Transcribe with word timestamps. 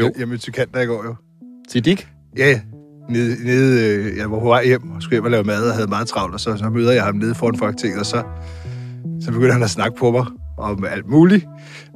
Jo. 0.00 0.12
Jeg, 0.18 0.28
mødte 0.28 0.44
Sikander 0.44 0.80
i 0.80 0.86
går 0.86 1.04
jo. 1.04 1.14
Siddik? 1.68 2.08
Ja, 2.38 2.50
ja. 2.50 2.60
Nede, 3.10 3.44
nede, 3.44 3.96
øh, 3.96 4.16
jeg 4.16 4.30
var 4.30 4.38
på 4.38 4.48
vej 4.48 4.64
hjem 4.64 4.90
og 4.90 5.02
skulle 5.02 5.14
hjem 5.14 5.24
og 5.24 5.30
lave 5.30 5.44
mad 5.44 5.68
og 5.68 5.74
havde 5.74 5.86
meget 5.86 6.08
travlt, 6.08 6.34
og 6.34 6.40
så, 6.40 6.56
så 6.56 6.70
møder 6.70 6.92
jeg 6.92 7.04
ham 7.04 7.14
nede 7.14 7.34
foran 7.34 7.58
Folketinget, 7.58 8.00
og 8.00 8.06
så, 8.06 8.22
så 9.20 9.30
begynder 9.32 9.52
han 9.52 9.62
at 9.62 9.70
snakke 9.70 9.96
på 9.98 10.10
mig 10.10 10.26
om 10.58 10.84
alt 10.84 11.08
muligt, 11.08 11.46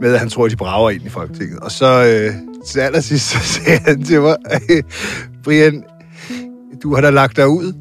med 0.00 0.12
at 0.12 0.18
han 0.18 0.28
tror, 0.28 0.44
at 0.44 0.50
de 0.50 0.56
brager 0.56 0.90
ind 0.90 1.02
i 1.06 1.08
Folketinget. 1.08 1.58
Og 1.60 1.70
så 1.70 1.86
øh, 1.86 2.34
til 2.66 2.80
allersidst, 2.80 3.30
så 3.32 3.38
sagde 3.38 3.78
han 3.78 4.02
til 4.04 4.20
mig, 4.20 4.36
Brian, 5.44 5.84
du 6.82 6.94
har 6.94 7.00
da 7.00 7.10
lagt 7.10 7.36
dig 7.36 7.48
ud. 7.48 7.72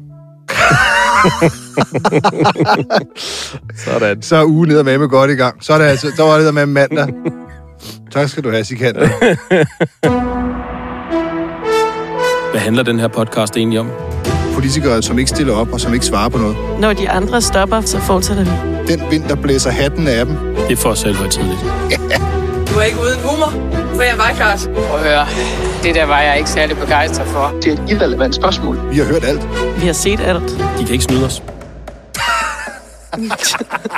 Sådan. 3.84 4.22
Så 4.22 4.36
er 4.36 4.44
ugen 4.44 4.68
ned 4.68 4.82
med 4.82 4.98
med 4.98 5.08
godt 5.08 5.30
i 5.30 5.34
gang. 5.34 5.64
Så 5.64 5.72
er 5.72 5.78
det 5.78 5.84
altså, 5.84 6.12
der 6.16 6.22
var 6.22 6.36
det 6.36 6.46
der 6.46 6.52
med 6.52 6.66
mandag. 6.66 7.08
Tak 8.10 8.28
skal 8.28 8.44
du 8.44 8.50
have, 8.50 8.64
Sikander. 8.64 9.08
Hvad 12.50 12.60
handler 12.60 12.82
den 12.82 13.00
her 13.00 13.08
podcast 13.08 13.56
egentlig 13.56 13.80
om? 13.80 13.90
Politikere, 14.54 15.02
som 15.02 15.18
ikke 15.18 15.28
stiller 15.28 15.54
op 15.54 15.72
og 15.72 15.80
som 15.80 15.94
ikke 15.94 16.06
svarer 16.06 16.28
på 16.28 16.38
noget. 16.38 16.56
Når 16.80 16.92
de 16.92 17.10
andre 17.10 17.40
stopper, 17.42 17.80
så 17.80 18.00
fortsætter 18.00 18.44
vi. 18.44 18.50
Den 18.92 19.10
vind, 19.10 19.24
der 19.28 19.34
blæser 19.34 19.70
hatten 19.70 20.08
af 20.08 20.26
dem. 20.26 20.36
Det 20.36 20.72
er 20.72 20.76
for 20.76 20.94
selv 20.94 21.14
højtidligt. 21.16 21.60
Du 22.68 22.78
er 22.78 22.82
ikke 22.82 22.98
uden 23.00 23.20
humor, 23.24 23.50
for 23.94 24.02
jeg 24.02 24.14
var 24.18 24.32
klart. 24.36 24.70
Prøv 24.74 24.98
at 24.98 25.04
høre, 25.04 25.26
det 25.82 25.94
der 25.94 26.04
var 26.04 26.20
jeg 26.20 26.38
ikke 26.38 26.50
særlig 26.50 26.76
begejstret 26.76 27.26
for. 27.26 27.54
Det 27.62 27.66
er 27.66 27.72
et 27.72 27.90
irrelevant 27.90 28.34
spørgsmål. 28.34 28.90
Vi 28.90 28.98
har 28.98 29.04
hørt 29.04 29.24
alt. 29.24 29.42
Vi 29.80 29.86
har 29.86 29.92
set 29.92 30.20
alt. 30.20 30.50
De 30.78 30.84
kan 30.84 30.92
ikke 30.92 31.04
snyde 31.04 31.26
os. 31.26 31.42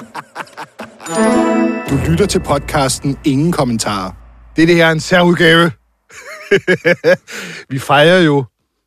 Du 1.91 1.97
lytter 2.11 2.27
til 2.27 2.41
podcasten 2.41 3.19
Ingen 3.25 3.53
Kommentarer. 3.53 4.13
Det, 4.57 4.69
det 4.69 4.77
her 4.77 4.87
er 4.87 4.93
en 4.93 5.01
særudgave. 5.01 5.71
Vi 7.73 7.79
fejrer 7.79 8.21
jo 8.21 8.45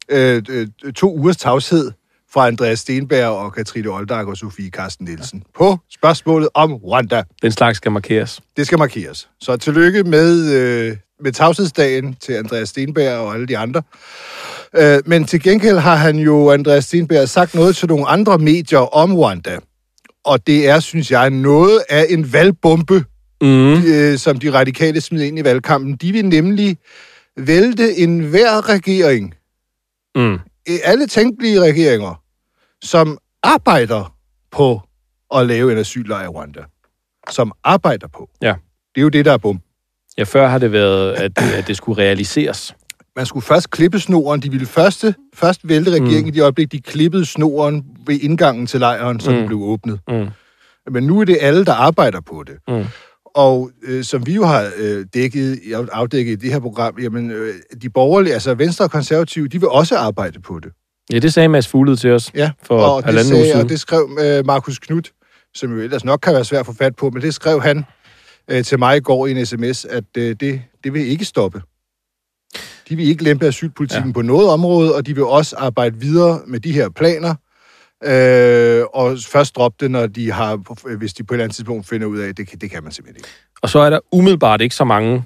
øh, 0.09 0.43
øh, 0.49 0.67
to 0.95 1.17
ugers 1.17 1.37
tavshed 1.37 1.91
fra 2.33 2.47
Andreas 2.47 2.79
Stenberg 2.79 3.27
og 3.27 3.53
Katrine 3.53 3.89
Oldag 3.89 4.27
og 4.27 4.37
Sofie 4.37 4.69
Carsten 4.69 5.05
Nielsen 5.05 5.43
på 5.55 5.77
spørgsmålet 5.91 6.49
om 6.53 6.73
Rwanda. 6.73 7.23
Den 7.41 7.51
slags 7.51 7.77
skal 7.77 7.91
markeres. 7.91 8.41
Det 8.57 8.65
skal 8.65 8.77
markeres. 8.77 9.29
Så 9.39 9.57
tillykke 9.57 10.03
med, 10.03 10.53
øh, 10.53 10.97
med 11.23 11.31
tavshedsdagen 11.31 12.15
til 12.21 12.33
Andreas 12.33 12.69
Stenberg 12.69 13.17
og 13.17 13.33
alle 13.33 13.47
de 13.47 13.57
andre. 13.57 13.81
Øh, 14.75 15.01
men 15.05 15.25
til 15.25 15.41
gengæld 15.43 15.77
har 15.77 15.95
han 15.95 16.17
jo, 16.19 16.51
Andreas 16.51 16.85
Stenberg, 16.85 17.29
sagt 17.29 17.55
noget 17.55 17.75
til 17.75 17.87
nogle 17.87 18.07
andre 18.07 18.37
medier 18.37 18.95
om 18.95 19.17
Rwanda. 19.17 19.59
Og 20.25 20.47
det 20.47 20.67
er, 20.69 20.79
synes 20.79 21.11
jeg, 21.11 21.29
noget 21.29 21.83
af 21.89 22.05
en 22.09 22.33
valgbombe, 22.33 23.03
Mm. 23.41 23.73
øh, 23.73 24.17
som 24.17 24.39
de 24.39 24.53
radikale 24.53 25.01
smider 25.01 25.25
ind 25.25 25.39
i 25.39 25.43
valgkampen. 25.43 25.95
De 25.95 26.11
vil 26.11 26.25
nemlig 26.25 26.77
vælte 27.37 27.97
enhver 27.97 28.69
regering, 28.69 29.33
Mm. 30.15 30.39
alle 30.83 31.07
tænkelige 31.07 31.61
regeringer, 31.61 32.21
som 32.83 33.17
arbejder 33.43 34.15
på 34.51 34.81
at 35.35 35.47
lave 35.47 35.71
en 35.71 35.77
asyllejr 35.77 36.23
i 36.23 36.27
Rwanda. 36.27 36.63
Som 37.29 37.51
arbejder 37.63 38.07
på. 38.07 38.29
Ja. 38.41 38.53
Det 38.95 39.01
er 39.01 39.03
jo 39.03 39.09
det, 39.09 39.25
der 39.25 39.31
er 39.33 39.37
bum. 39.37 39.59
Ja, 40.17 40.23
før 40.23 40.47
har 40.47 40.57
det 40.57 40.71
været, 40.71 41.13
at, 41.13 41.31
at 41.53 41.67
det 41.67 41.77
skulle 41.77 42.01
realiseres. 42.03 42.75
Man 43.15 43.25
skulle 43.25 43.45
først 43.45 43.69
klippe 43.69 43.99
snoren. 43.99 44.41
De 44.41 44.51
ville 44.51 44.65
første, 44.65 45.15
først 45.33 45.61
vælte 45.63 45.91
regeringen 45.91 46.21
mm. 46.21 46.27
i 46.27 46.31
de 46.31 46.39
øjeblik, 46.39 46.71
de 46.71 46.81
klippede 46.81 47.25
snoren 47.25 47.85
ved 48.07 48.19
indgangen 48.21 48.67
til 48.67 48.79
lejren, 48.79 49.19
så 49.19 49.31
mm. 49.31 49.37
den 49.37 49.47
blev 49.47 49.61
åbnet. 49.61 49.99
Mm. 50.07 50.27
Men 50.91 51.03
nu 51.03 51.19
er 51.21 51.25
det 51.25 51.37
alle, 51.41 51.65
der 51.65 51.73
arbejder 51.73 52.21
på 52.21 52.43
det. 52.47 52.55
Mm. 52.67 52.85
Og 53.25 53.71
øh, 53.83 54.03
som 54.03 54.27
vi 54.27 54.33
jo 54.33 54.45
har 54.45 54.71
øh, 54.77 55.05
dækket, 55.13 55.59
afdækket 55.91 56.31
i 56.31 56.35
det 56.35 56.51
her 56.51 56.59
program, 56.59 56.95
jamen, 57.01 57.31
øh, 57.31 57.53
de 57.81 57.89
borgerlige, 57.89 58.33
altså 58.33 58.53
Venstre 58.53 58.85
og 58.85 58.91
Konservative, 58.91 59.47
de 59.47 59.59
vil 59.59 59.69
også 59.69 59.97
arbejde 59.97 60.39
på 60.39 60.59
det. 60.59 60.71
Ja, 61.13 61.19
det 61.19 61.33
sagde 61.33 61.49
Mads 61.49 61.67
Fuglede 61.67 61.97
til 61.97 62.11
os 62.11 62.31
Ja, 62.35 62.51
for 62.63 62.77
og 62.77 63.03
det, 63.03 63.09
uge 63.13 63.23
sagde, 63.23 63.45
siden. 63.45 63.61
og 63.61 63.69
det 63.69 63.79
skrev 63.79 64.17
øh, 64.21 64.45
Markus 64.45 64.79
Knudt, 64.79 65.11
som 65.53 65.71
jo 65.75 65.81
ellers 65.81 66.05
nok 66.05 66.19
kan 66.23 66.33
være 66.33 66.45
svært 66.45 66.59
at 66.59 66.65
få 66.65 66.73
fat 66.73 66.95
på, 66.95 67.09
men 67.09 67.21
det 67.21 67.33
skrev 67.33 67.61
han 67.61 67.85
øh, 68.51 68.63
til 68.63 68.79
mig 68.79 68.97
i 68.97 68.99
går 68.99 69.27
i 69.27 69.31
en 69.31 69.45
sms, 69.45 69.85
at 69.85 70.03
øh, 70.17 70.35
det, 70.39 70.61
det 70.83 70.93
vil 70.93 71.07
ikke 71.07 71.25
stoppe. 71.25 71.61
De 72.93 72.97
vil 72.97 73.07
ikke 73.07 73.23
lempe 73.23 73.47
asylpolitikken 73.47 74.09
ja. 74.09 74.13
på 74.13 74.21
noget 74.21 74.49
område, 74.49 74.95
og 74.95 75.05
de 75.05 75.13
vil 75.15 75.23
også 75.23 75.55
arbejde 75.55 75.99
videre 75.99 76.41
med 76.47 76.59
de 76.59 76.71
her 76.71 76.89
planer, 76.89 77.35
øh, 78.03 78.83
og 78.93 79.17
først 79.27 79.55
droppe 79.55 79.77
det, 79.79 79.91
når 79.91 80.07
de 80.07 80.31
har, 80.31 80.55
hvis 80.97 81.13
de 81.13 81.23
på 81.23 81.33
et 81.33 81.35
eller 81.35 81.43
andet 81.43 81.55
tidspunkt 81.55 81.87
finder 81.89 82.07
ud 82.07 82.17
af, 82.19 82.27
at 82.29 82.37
det, 82.37 82.47
kan- 82.47 82.59
det 82.59 82.71
kan 82.71 82.83
man 82.83 82.91
simpelthen 82.91 83.19
ikke. 83.19 83.29
Og 83.61 83.69
så 83.69 83.79
er 83.79 83.89
der 83.89 83.99
umiddelbart 84.11 84.61
ikke 84.61 84.75
så 84.75 84.83
mange 84.83 85.23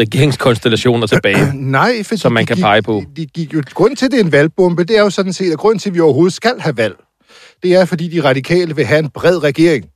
regeringskonstellationer 0.00 1.06
tilbage. 1.06 1.52
Nej, 1.78 2.02
fordi 2.02 2.20
Som 2.20 2.32
man 2.32 2.46
kan 2.46 2.56
gik, 2.56 2.62
pege 2.62 2.82
på. 2.82 3.02
De, 3.16 3.22
de 3.22 3.26
gik 3.26 3.54
jo, 3.54 3.62
grunden 3.74 3.96
til, 3.96 4.06
at 4.06 4.12
det 4.12 4.20
er 4.20 4.24
en 4.24 4.32
valgbombe, 4.32 4.84
det 4.84 4.96
er 4.98 5.02
jo 5.02 5.10
sådan 5.10 5.32
set, 5.32 5.52
at 5.52 5.58
grunden 5.58 5.78
til, 5.78 5.90
at 5.90 5.94
vi 5.94 6.00
overhovedet 6.00 6.34
skal 6.34 6.60
have 6.60 6.76
valg, 6.76 6.96
det 7.62 7.74
er, 7.74 7.84
fordi 7.84 8.08
de 8.08 8.24
radikale 8.24 8.76
vil 8.76 8.84
have 8.84 8.98
en 8.98 9.10
bred 9.10 9.42
regering 9.42 9.86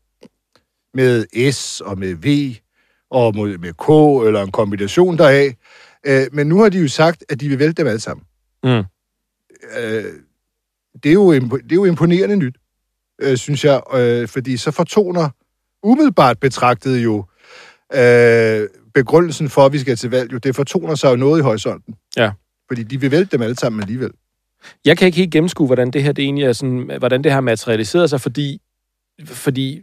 med 0.94 1.24
S 1.52 1.80
og 1.80 1.98
med 1.98 2.14
V 2.14 2.54
og 3.10 3.36
med, 3.36 3.58
med 3.58 3.72
K, 3.72 3.88
eller 4.26 4.42
en 4.42 4.50
kombination 4.52 5.18
deraf. 5.18 5.52
Øh, 6.06 6.26
men 6.32 6.46
nu 6.46 6.60
har 6.60 6.68
de 6.68 6.78
jo 6.78 6.88
sagt, 6.88 7.24
at 7.28 7.40
de 7.40 7.48
vil 7.48 7.58
vælte 7.58 7.82
dem 7.82 7.86
alle 7.86 8.00
sammen. 8.00 8.26
Mm. 8.64 8.84
Øh, 9.78 10.04
det, 11.02 11.08
er 11.08 11.12
jo, 11.12 11.32
det 11.32 11.72
er 11.72 11.74
jo 11.74 11.84
imponerende 11.84 12.36
nyt, 12.36 12.56
øh, 13.20 13.36
synes 13.36 13.64
jeg, 13.64 13.82
øh, 13.94 14.28
fordi 14.28 14.56
så 14.56 14.70
fortoner 14.70 15.28
umiddelbart 15.82 16.40
betragtet 16.40 17.04
jo 17.04 17.24
øh, 17.94 18.68
begrundelsen 18.94 19.48
for, 19.48 19.66
at 19.66 19.72
vi 19.72 19.78
skal 19.78 19.96
til 19.96 20.10
valg, 20.10 20.32
jo, 20.32 20.38
det 20.38 20.56
fortoner 20.56 20.94
sig 20.94 21.10
jo 21.10 21.16
noget 21.16 21.40
i 21.40 21.42
horisonten. 21.42 21.94
Ja. 22.16 22.30
Fordi 22.68 22.82
de 22.82 23.00
vil 23.00 23.10
vælte 23.10 23.36
dem 23.36 23.42
alle 23.42 23.56
sammen 23.56 23.82
alligevel. 23.82 24.10
Jeg 24.84 24.98
kan 24.98 25.06
ikke 25.06 25.18
helt 25.18 25.32
gennemskue, 25.32 25.66
hvordan 25.66 25.90
det 25.90 26.02
her 26.02 26.12
det 26.12 26.24
egentlig 26.24 26.44
er 26.44 26.52
sådan, 26.52 26.90
hvordan 26.98 27.24
det 27.24 27.32
har 27.32 27.40
materialiseret 27.40 28.10
sig, 28.10 28.20
fordi, 28.20 28.60
fordi 29.24 29.80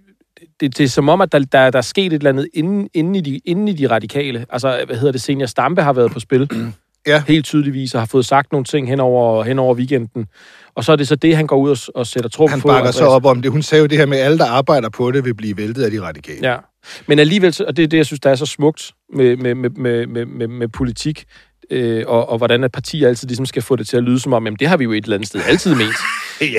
det, 0.60 0.78
det 0.78 0.84
er 0.84 0.88
som 0.88 1.10
om, 1.10 1.22
at 1.22 1.32
der, 1.32 1.40
der, 1.40 1.70
der 1.70 1.78
er 1.78 1.82
sket 1.82 2.06
et 2.06 2.14
eller 2.14 2.30
andet 2.30 2.48
inden, 2.54 2.90
inden, 2.94 3.16
i 3.16 3.22
de, 3.22 3.40
inden 3.46 3.68
i 3.68 3.74
de 3.74 3.90
radikale. 3.90 4.46
Altså, 4.50 4.84
hvad 4.86 4.96
hedder 4.96 5.12
det, 5.12 5.22
Senior 5.22 5.48
Stampe 5.48 5.82
har 5.82 5.94
været 5.94 6.12
på 6.12 6.20
spil. 6.20 6.50
Ja. 7.08 7.24
Helt 7.28 7.46
tydeligvis, 7.46 7.96
og 7.96 8.02
har 8.02 8.06
fået 8.06 8.26
sagt 8.26 8.52
nogle 8.52 8.66
ting 8.66 8.88
hen 8.88 9.00
over, 9.00 9.44
hen 9.44 9.60
over 9.60 9.76
weekenden. 9.76 10.28
Og 10.76 10.84
så 10.84 10.92
er 10.92 10.96
det 10.96 11.08
så 11.08 11.16
det, 11.16 11.36
han 11.36 11.48
går 11.48 11.58
ud 11.58 11.70
og, 11.70 11.78
og 11.96 12.08
sætter 12.08 12.30
trum 12.30 12.50
Han 12.50 12.62
på. 12.62 12.68
bakker 12.68 12.92
så 12.92 13.06
op 13.06 13.26
om 13.26 13.42
det. 13.42 13.52
Hun 13.52 13.62
sagde 13.62 13.82
jo 13.82 13.88
det 13.88 13.98
her 13.98 14.06
med, 14.06 14.18
at 14.18 14.26
alle, 14.26 14.38
der 14.38 14.46
arbejder 14.46 14.90
på 14.90 15.12
det, 15.12 15.26
vil 15.26 15.34
blive 15.34 15.58
væltet 15.58 15.84
af 15.84 15.92
de 15.92 16.02
radikale. 16.02 16.50
Ja. 16.50 16.58
Men 17.08 17.20
alligevel, 17.20 17.56
og 17.68 17.78
det 17.78 17.84
er 17.84 17.88
det, 17.88 17.98
jeg 17.98 18.06
synes, 18.06 18.20
der 18.20 18.30
er 18.30 18.36
så 18.36 18.46
smukt 18.46 18.92
med, 19.14 19.38
med, 19.38 19.56
med, 19.56 19.70
med, 19.70 20.08
med, 20.08 20.26
med, 20.26 20.48
med 20.48 20.68
politik, 20.68 21.26
øh, 21.72 22.04
og, 22.08 22.30
og 22.30 22.38
hvordan 22.38 22.64
at 22.64 22.72
partier 22.72 23.08
altid 23.08 23.28
ligesom 23.28 23.46
skal 23.46 23.62
få 23.62 23.76
det 23.76 23.88
til 23.88 23.98
at 23.98 24.04
lyde 24.04 24.20
som 24.20 24.34
om, 24.34 24.46
jamen 24.46 24.58
det 24.60 24.68
har 24.68 24.78
vi 24.78 24.84
jo 24.84 24.92
et 24.92 25.04
eller 25.04 25.16
andet 25.16 25.28
sted 25.28 25.42
altid 25.48 25.76
ment, 25.76 25.96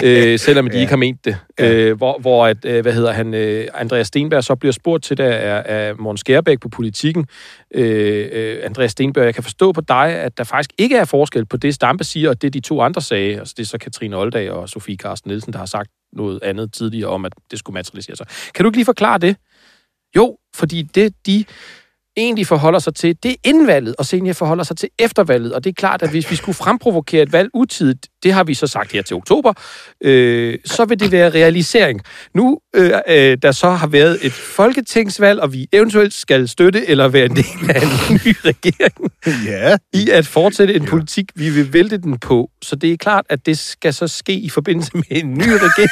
øh, 0.05 0.39
selvom 0.39 0.67
de 0.71 0.75
Ja. 0.75 0.81
ikke 0.81 0.91
har 0.91 0.97
ment 0.97 1.25
det. 1.25 1.37
Ja. 1.59 1.73
Øh, 1.73 1.97
hvor, 1.97 2.19
hvor 2.21 2.47
at, 2.47 2.65
øh, 2.65 2.83
hvad 2.83 2.93
hedder 2.93 3.13
han, 3.13 3.35
øh, 3.35 3.67
Andreas 3.75 4.07
Stenberg 4.07 4.45
så 4.45 4.55
bliver 4.55 4.73
spurgt 4.73 5.05
til 5.05 5.17
det 5.17 5.25
af, 5.25 5.63
af 5.67 5.97
Morten 5.97 6.17
Skærbæk 6.19 6.61
på 6.61 6.69
politikken. 6.69 7.27
Øh, 7.75 8.29
øh, 8.33 8.59
Andreas 8.63 8.91
Stenberg, 8.93 9.25
jeg 9.25 9.35
kan 9.35 9.43
forstå 9.43 9.73
på 9.73 9.81
dig, 9.81 10.07
at 10.07 10.39
der 10.39 10.45
faktisk 10.45 10.71
ikke 10.79 10.97
er 10.97 11.05
forskel 11.05 11.47
på 11.47 11.57
det, 11.57 11.75
Stampe 11.75 12.05
siger, 12.05 12.29
og 12.29 12.43
det 12.43 12.55
de 12.55 12.61
to 12.61 12.81
andre 12.81 13.01
sagde. 13.03 13.39
Altså 13.39 13.55
det 13.57 13.63
er 13.63 13.67
så 13.67 13.79
Katrine 13.79 14.17
Oldag 14.17 14.51
og 14.51 14.69
Sofie 14.69 14.97
Carsten 14.97 15.29
Nielsen, 15.29 15.53
der 15.53 15.59
har 15.59 15.67
sagt 15.67 15.91
noget 16.13 16.43
andet 16.43 16.73
tidligere 16.73 17.09
om, 17.09 17.25
at 17.25 17.33
det 17.51 17.59
skulle 17.59 17.75
materialisere 17.75 18.17
sig. 18.17 18.27
Kan 18.55 18.63
du 18.65 18.69
ikke 18.69 18.77
lige 18.79 18.85
forklare 18.85 19.19
det? 19.19 19.37
Jo, 20.17 20.37
fordi 20.57 20.83
det, 20.83 21.15
de 21.27 21.45
egentlig 22.21 22.47
forholder 22.47 22.79
sig 22.79 22.95
til, 22.95 23.17
det 23.23 23.31
er 23.31 23.35
indvalget, 23.45 23.97
og 23.99 24.07
senior 24.07 24.33
forholder 24.33 24.65
sig 24.65 24.77
til 24.77 24.89
eftervalget. 24.99 25.53
Og 25.53 25.65
det 25.65 25.71
er 25.71 25.75
klart, 25.75 26.03
at 26.03 26.11
hvis 26.11 26.31
vi 26.31 26.37
skulle 26.37 26.57
fremprovokere 26.57 27.23
et 27.23 27.33
valg 27.33 27.51
utidigt, 27.55 28.09
det 28.23 28.33
har 28.33 28.45
vi 28.45 28.55
så 28.55 28.67
sagt 28.67 28.93
her 28.93 29.03
til 29.03 29.17
oktober, 29.17 29.53
øh, 30.01 30.59
så 30.65 30.85
vil 30.85 31.01
det 31.01 31.13
være 31.13 31.31
realisering. 31.31 32.01
Nu, 32.35 32.59
øh, 32.75 32.93
øh, 33.09 33.39
der 33.43 33.53
så 33.53 33.71
har 33.71 33.87
været 33.87 34.19
et 34.23 34.33
folketingsvalg, 34.33 35.41
og 35.41 35.53
vi 35.53 35.69
eventuelt 35.73 36.15
skal 36.15 36.49
støtte 36.49 36.89
eller 36.89 37.09
være 37.09 37.25
en 37.25 37.37
del 37.37 37.71
af 37.71 37.83
en 37.83 38.15
ny 38.15 38.37
regering, 38.45 39.13
ja. 39.47 39.77
i 39.93 40.11
at 40.11 40.27
fortsætte 40.27 40.75
en 40.75 40.87
politik, 40.87 41.25
vi 41.35 41.51
vil 41.51 41.73
vælte 41.73 41.99
den 41.99 42.19
på. 42.19 42.51
Så 42.63 42.77
det 42.77 42.93
er 42.93 42.97
klart, 42.97 43.25
at 43.29 43.47
det 43.47 43.59
skal 43.59 43.95
så 43.95 44.09
ske 44.09 44.33
i 44.33 44.49
forbindelse 44.49 44.91
med 44.95 45.05
en 45.11 45.35
ny 45.35 45.49
regering, 45.49 45.91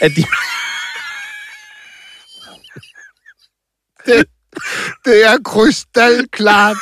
at 0.00 0.10
de 0.16 0.24
Det 4.06 4.24
er 5.06 5.42
krystalklart. 5.44 6.76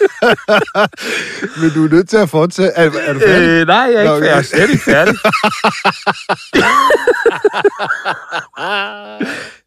Men 1.60 1.70
du 1.74 1.84
er 1.84 1.88
nødt 1.90 2.08
til 2.08 2.16
at 2.16 2.30
fortsætte. 2.30 2.72
Er, 2.76 2.90
er 2.90 3.12
du 3.12 3.20
færdig? 3.20 3.48
Øh, 3.48 3.66
nej, 3.66 3.76
jeg 3.76 3.94
er, 3.94 4.00
ikke, 4.00 4.12
okay. 4.12 4.26
jeg 4.26 4.38
er 4.38 4.42
slet 4.42 4.70
ikke 4.70 4.84
færdig. 4.84 5.14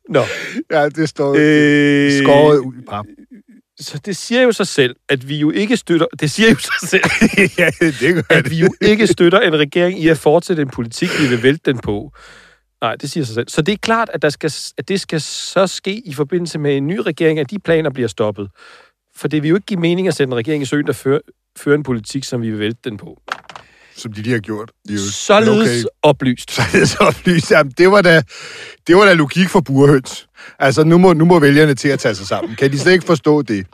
Nå. 0.16 0.24
Ja, 0.72 0.90
det 0.90 1.10
står 1.10 1.36
Øh, 1.38 2.24
skåret 2.24 2.58
ud 2.58 2.74
i 2.74 2.82
pap. 2.90 3.06
Så 3.80 4.00
det 4.06 4.18
siger 4.18 4.42
jo 4.42 4.52
sig 4.52 4.68
selv, 4.68 4.96
at 5.10 5.30
vi 5.30 5.38
jo 5.38 5.52
ikke 5.52 5.78
støtter... 5.78 6.06
Det 6.20 6.32
siger 6.32 6.50
jo 6.50 6.56
sig 6.56 6.90
selv, 6.90 7.04
ja, 7.58 7.70
det 7.80 8.14
gør 8.16 8.22
at 8.30 8.50
vi 8.50 8.56
jo 8.56 8.74
ikke 8.82 9.08
støtter 9.08 9.40
en 9.40 9.60
regering 9.60 10.00
i 10.00 10.08
at 10.08 10.18
fortsætte 10.18 10.62
en 10.62 10.70
politik, 10.70 11.10
vi 11.22 11.28
vil 11.28 11.44
vælte 11.44 11.72
den 11.72 11.80
på. 11.80 12.12
Nej, 12.84 12.96
det 12.96 13.12
siger 13.12 13.24
sig 13.24 13.34
selv. 13.36 13.48
Så 13.50 13.62
det 13.62 13.72
er 13.72 13.78
klart, 13.78 14.10
at, 14.14 14.22
der 14.22 14.30
skal, 14.30 14.52
at 14.78 14.88
det 14.88 15.02
skal 15.02 15.22
så 15.22 15.68
ske 15.68 16.02
i 16.06 16.14
forbindelse 16.14 16.60
med 16.60 16.78
en 16.78 16.88
ny 16.88 16.98
regering, 16.98 17.40
at 17.40 17.52
de 17.52 17.60
planer 17.60 17.90
bliver 17.90 18.08
stoppet. 18.08 18.50
for 19.16 19.28
det 19.28 19.44
vil 19.44 19.50
jo 19.50 19.56
ikke 19.56 19.66
give 19.66 19.80
mening 19.80 20.08
at 20.08 20.14
sætte 20.14 20.32
en 20.32 20.36
regering 20.36 20.64
i 20.64 20.66
søen, 20.66 20.88
der 20.88 20.94
fører, 20.94 21.20
fører 21.58 21.78
en 21.78 21.84
politik, 21.84 22.24
som 22.24 22.42
vi 22.42 22.50
vil 22.50 22.60
vælte 22.60 22.90
den 22.90 22.98
på. 22.98 23.22
Som 23.96 24.14
de 24.14 24.22
lige 24.22 24.34
har 24.34 24.40
gjort. 24.40 24.72
Det 24.84 24.90
er 24.90 24.94
jo, 24.94 25.12
Således 25.12 25.86
okay. 25.86 25.90
oplyst. 26.02 26.52
Således 26.72 26.96
oplyst. 26.96 27.52
Jamen, 27.52 27.74
det 27.78 27.92
var 27.92 28.02
da, 28.02 28.22
det 28.88 28.96
var 28.96 29.06
da 29.06 29.14
logik 29.14 29.50
for 29.50 29.62
burhøns. 29.62 30.28
Altså, 30.60 30.84
nu 30.84 30.98
må, 30.98 31.14
nu 31.14 31.26
må 31.26 31.40
vælgerne 31.40 31.76
til 31.76 31.90
at 31.90 32.00
tage 32.00 32.16
sig 32.16 32.28
sammen. 32.28 32.56
Kan 32.56 32.72
de 32.72 32.80
slet 32.80 32.94
ikke 32.94 33.06
forstå 33.06 33.42
det? 33.42 33.68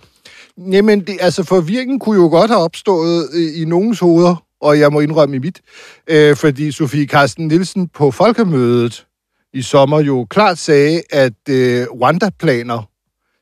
Jamen, 0.57 1.01
det, 1.01 1.17
altså, 1.19 1.44
forvirringen 1.44 2.00
kunne 2.00 2.21
jo 2.21 2.27
godt 2.27 2.51
have 2.51 2.63
opstået 2.63 3.29
øh, 3.33 3.61
i 3.61 3.65
nogens 3.65 4.00
hoveder, 4.00 4.44
og 4.61 4.79
jeg 4.79 4.91
må 4.91 5.00
indrømme 5.00 5.35
i 5.35 5.39
mit, 5.39 5.61
øh, 6.07 6.35
fordi 6.35 6.71
Sofie 6.71 7.06
Carsten 7.06 7.47
Nielsen 7.47 7.88
på 7.88 8.11
folkemødet 8.11 9.06
i 9.53 9.61
sommer 9.61 10.00
jo 10.00 10.27
klart 10.29 10.57
sagde, 10.57 11.01
at 11.09 11.50
øh, 11.50 11.88
Rwanda-planer 11.91 12.89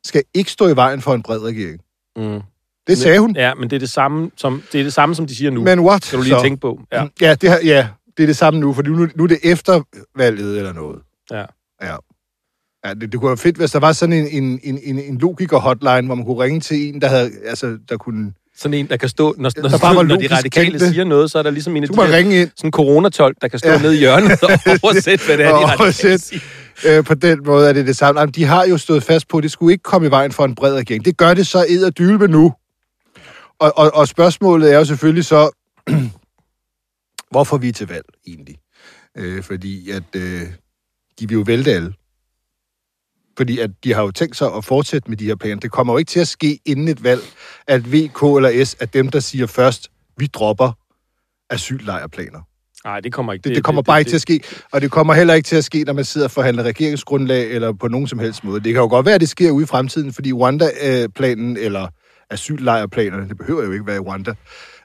skal 0.03 0.23
ikke 0.33 0.51
stå 0.51 0.67
i 0.67 0.75
vejen 0.75 1.01
for 1.01 1.13
en 1.13 1.23
bred 1.23 1.39
regering. 1.39 1.81
Mm. 2.15 2.41
Det 2.87 2.97
sagde 2.97 3.19
hun. 3.19 3.35
Ja, 3.35 3.53
men 3.53 3.69
det 3.69 3.75
er 3.75 3.79
det 3.79 3.89
samme, 3.89 4.31
som, 4.37 4.63
det 4.71 4.79
er 4.79 4.83
det 4.83 4.93
samme, 4.93 5.15
som 5.15 5.27
de 5.27 5.35
siger 5.35 5.51
nu. 5.51 5.63
Men 5.63 5.79
what? 5.79 6.05
skal 6.05 6.19
du 6.19 6.23
lige 6.23 6.33
så? 6.33 6.41
tænke 6.41 6.59
på. 6.59 6.79
Ja. 6.91 7.07
Ja, 7.21 7.35
det, 7.35 7.49
her, 7.49 7.59
ja, 7.63 7.87
det 8.17 8.23
er 8.23 8.27
det 8.27 8.37
samme 8.37 8.59
nu, 8.59 8.73
for 8.73 8.81
nu, 8.81 9.07
nu 9.15 9.23
er 9.23 9.27
det 9.27 9.39
efter 9.43 9.81
valget 10.15 10.57
eller 10.57 10.73
noget. 10.73 10.99
Ja. 11.31 11.45
Ja. 11.81 11.95
Ja, 12.85 12.93
det, 12.93 13.11
det 13.11 13.19
kunne 13.19 13.29
være 13.29 13.37
fedt, 13.37 13.57
hvis 13.57 13.71
der 13.71 13.79
var 13.79 13.91
sådan 13.91 14.13
en, 14.13 14.27
en, 14.43 14.59
en, 14.63 14.79
en, 14.83 14.99
en 14.99 15.17
logiker-hotline, 15.17 16.05
hvor 16.05 16.15
man 16.15 16.25
kunne 16.25 16.43
ringe 16.43 16.59
til 16.59 16.87
en, 16.87 17.01
der 17.01 17.07
havde, 17.07 17.31
altså, 17.45 17.77
der 17.89 17.97
kunne... 17.97 18.33
Sådan 18.59 18.73
en, 18.73 18.87
der 18.89 18.97
kan 18.97 19.09
stå, 19.09 19.35
når, 19.37 19.51
når, 19.61 19.69
Der 19.69 19.77
bare 19.77 19.95
var 19.95 20.03
når 20.03 20.15
de 20.15 20.27
radikale 20.35 20.69
kendte. 20.71 20.89
siger 20.89 21.03
noget, 21.03 21.31
så 21.31 21.39
er 21.39 21.43
der 21.43 21.49
ligesom 21.51 21.75
en 21.75 21.83
af 21.83 21.87
Så 21.87 21.91
de 21.93 21.97
kunne 21.97 22.03
man 22.03 22.11
her, 22.11 22.17
ringe 22.17 22.41
ind 22.41 22.49
sådan 22.57 22.67
en 22.67 22.71
coronatolk, 22.71 23.37
der 23.41 23.47
kan 23.47 23.59
stå 23.59 23.69
Ja. 23.69 23.81
nede 23.81 23.95
i 23.95 23.99
hjørnet 23.99 24.43
og 24.43 24.49
oversætte, 24.83 25.25
hvad 25.25 25.37
det 25.37 25.45
er, 25.45 25.49
de 25.49 25.65
radikale 25.65 26.17
siger. 26.19 26.41
øh, 26.85 27.03
på 27.03 27.13
den 27.13 27.39
måde, 27.45 27.69
er 27.69 27.73
det 27.73 27.87
det 27.87 27.95
samme. 27.95 28.19
Jamen, 28.21 28.33
de 28.33 28.43
har 28.43 28.65
jo 28.65 28.77
stået 28.77 29.03
fast 29.03 29.27
på, 29.27 29.37
at 29.37 29.43
det 29.43 29.51
skulle 29.51 29.71
ikke 29.73 29.83
komme 29.83 30.07
i 30.07 30.11
vejen 30.11 30.31
for 30.31 30.45
en 30.45 30.55
bred 30.55 30.73
regering. 30.73 31.05
Det 31.05 31.17
gør 31.17 31.33
det 31.33 31.47
så 31.47 31.65
ed 31.69 31.83
og 31.83 31.97
dylbe 31.97 32.27
nu. 32.27 32.53
Og, 33.59 33.73
og, 33.77 33.91
og 33.93 34.07
spørgsmålet 34.07 34.73
er 34.73 34.77
jo 34.77 34.85
selvfølgelig 34.85 35.25
så, 35.25 35.49
hvorfor 37.31 37.57
vi 37.57 37.69
er 37.69 37.73
til 37.73 37.87
valg 37.87 38.05
egentlig? 38.27 38.55
Øh, 39.17 39.43
fordi 39.43 39.89
at 39.91 40.03
øh, 40.15 40.41
de 41.19 41.27
vil 41.27 41.35
jo 41.35 41.43
vælte 41.47 41.71
alle. 41.73 41.93
Fordi 43.37 43.59
at 43.59 43.69
de 43.83 43.93
har 43.93 44.01
jo 44.01 44.11
tænkt 44.11 44.37
sig 44.37 44.53
at 44.53 44.65
fortsætte 44.65 45.09
med 45.09 45.17
de 45.17 45.25
her 45.25 45.35
planer. 45.35 45.59
Det 45.59 45.71
kommer 45.71 45.93
jo 45.93 45.97
ikke 45.97 46.09
til 46.09 46.19
at 46.19 46.27
ske 46.27 46.59
inden 46.65 46.87
et 46.87 47.03
valg, 47.03 47.21
at 47.67 47.91
VK 47.91 48.23
eller 48.23 48.65
S 48.65 48.75
er 48.79 48.85
dem, 48.85 49.07
der 49.09 49.19
siger 49.19 49.47
først, 49.47 49.91
vi 50.17 50.27
dropper 50.27 50.71
asyllejrplaner. 51.49 52.39
Nej, 52.85 52.99
det 52.99 53.13
kommer 53.13 53.33
ikke. 53.33 53.43
Det, 53.43 53.55
det 53.55 53.63
kommer 53.63 53.81
bare 53.81 53.99
ikke 53.99 54.11
til 54.11 54.15
at 54.15 54.21
ske, 54.21 54.41
og 54.71 54.81
det 54.81 54.91
kommer 54.91 55.13
heller 55.13 55.33
ikke 55.33 55.45
til 55.45 55.55
at 55.55 55.63
ske, 55.63 55.83
når 55.83 55.93
man 55.93 56.05
sidder 56.05 56.27
og 56.27 56.31
forhandler 56.31 56.63
regeringsgrundlag 56.63 57.51
eller 57.51 57.73
på 57.73 57.87
nogen 57.87 58.07
som 58.07 58.19
helst 58.19 58.43
måde. 58.43 58.63
Det 58.63 58.73
kan 58.73 58.81
jo 58.81 58.87
godt 58.87 59.05
være, 59.05 59.15
at 59.15 59.21
det 59.21 59.29
sker 59.29 59.51
ude 59.51 59.63
i 59.63 59.67
fremtiden, 59.67 60.13
fordi 60.13 60.33
Rwanda-planen 60.33 61.57
eller 61.57 61.87
asyllejrplanerne, 62.29 63.29
det 63.29 63.37
behøver 63.37 63.63
jo 63.63 63.71
ikke 63.71 63.87
være 63.87 63.95
i 63.95 63.99
Rwanda, 63.99 64.33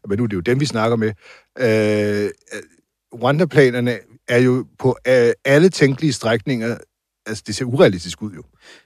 men 0.09 0.19
nu 0.19 0.25
er 0.25 0.29
det 0.29 0.37
jo 0.37 0.41
dem, 0.41 0.61
vi 0.61 0.67
snakker 0.67 0.97
med. 0.97 1.09
Øh, 1.59 2.31
Rwanda-planerne 3.15 3.99
er 4.29 4.39
jo 4.39 4.67
på 4.79 4.97
øh, 5.09 5.31
alle 5.45 5.69
tænkelige 5.69 6.13
strækninger, 6.13 6.77
altså 7.27 7.43
det 7.47 7.55
ser 7.55 7.65
urealistisk 7.65 8.23
ud 8.23 8.33
jo. 8.33 8.43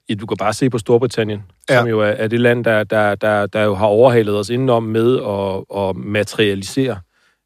Ja, 0.08 0.14
du 0.14 0.26
kan 0.26 0.36
bare 0.36 0.52
se 0.52 0.70
på 0.70 0.78
Storbritannien, 0.78 1.42
Ja. 1.70 1.78
som 1.78 1.88
jo 1.88 2.00
er, 2.00 2.06
er 2.06 2.28
det 2.28 2.40
land, 2.40 2.64
der, 2.64 2.84
der, 2.84 3.14
der, 3.14 3.46
der 3.46 3.62
jo 3.62 3.74
har 3.74 3.86
overhalet 3.86 4.38
os 4.38 4.50
indenom 4.50 4.82
med 4.82 5.16
at, 5.16 5.78
at 5.82 5.96
materialisere 5.96 7.00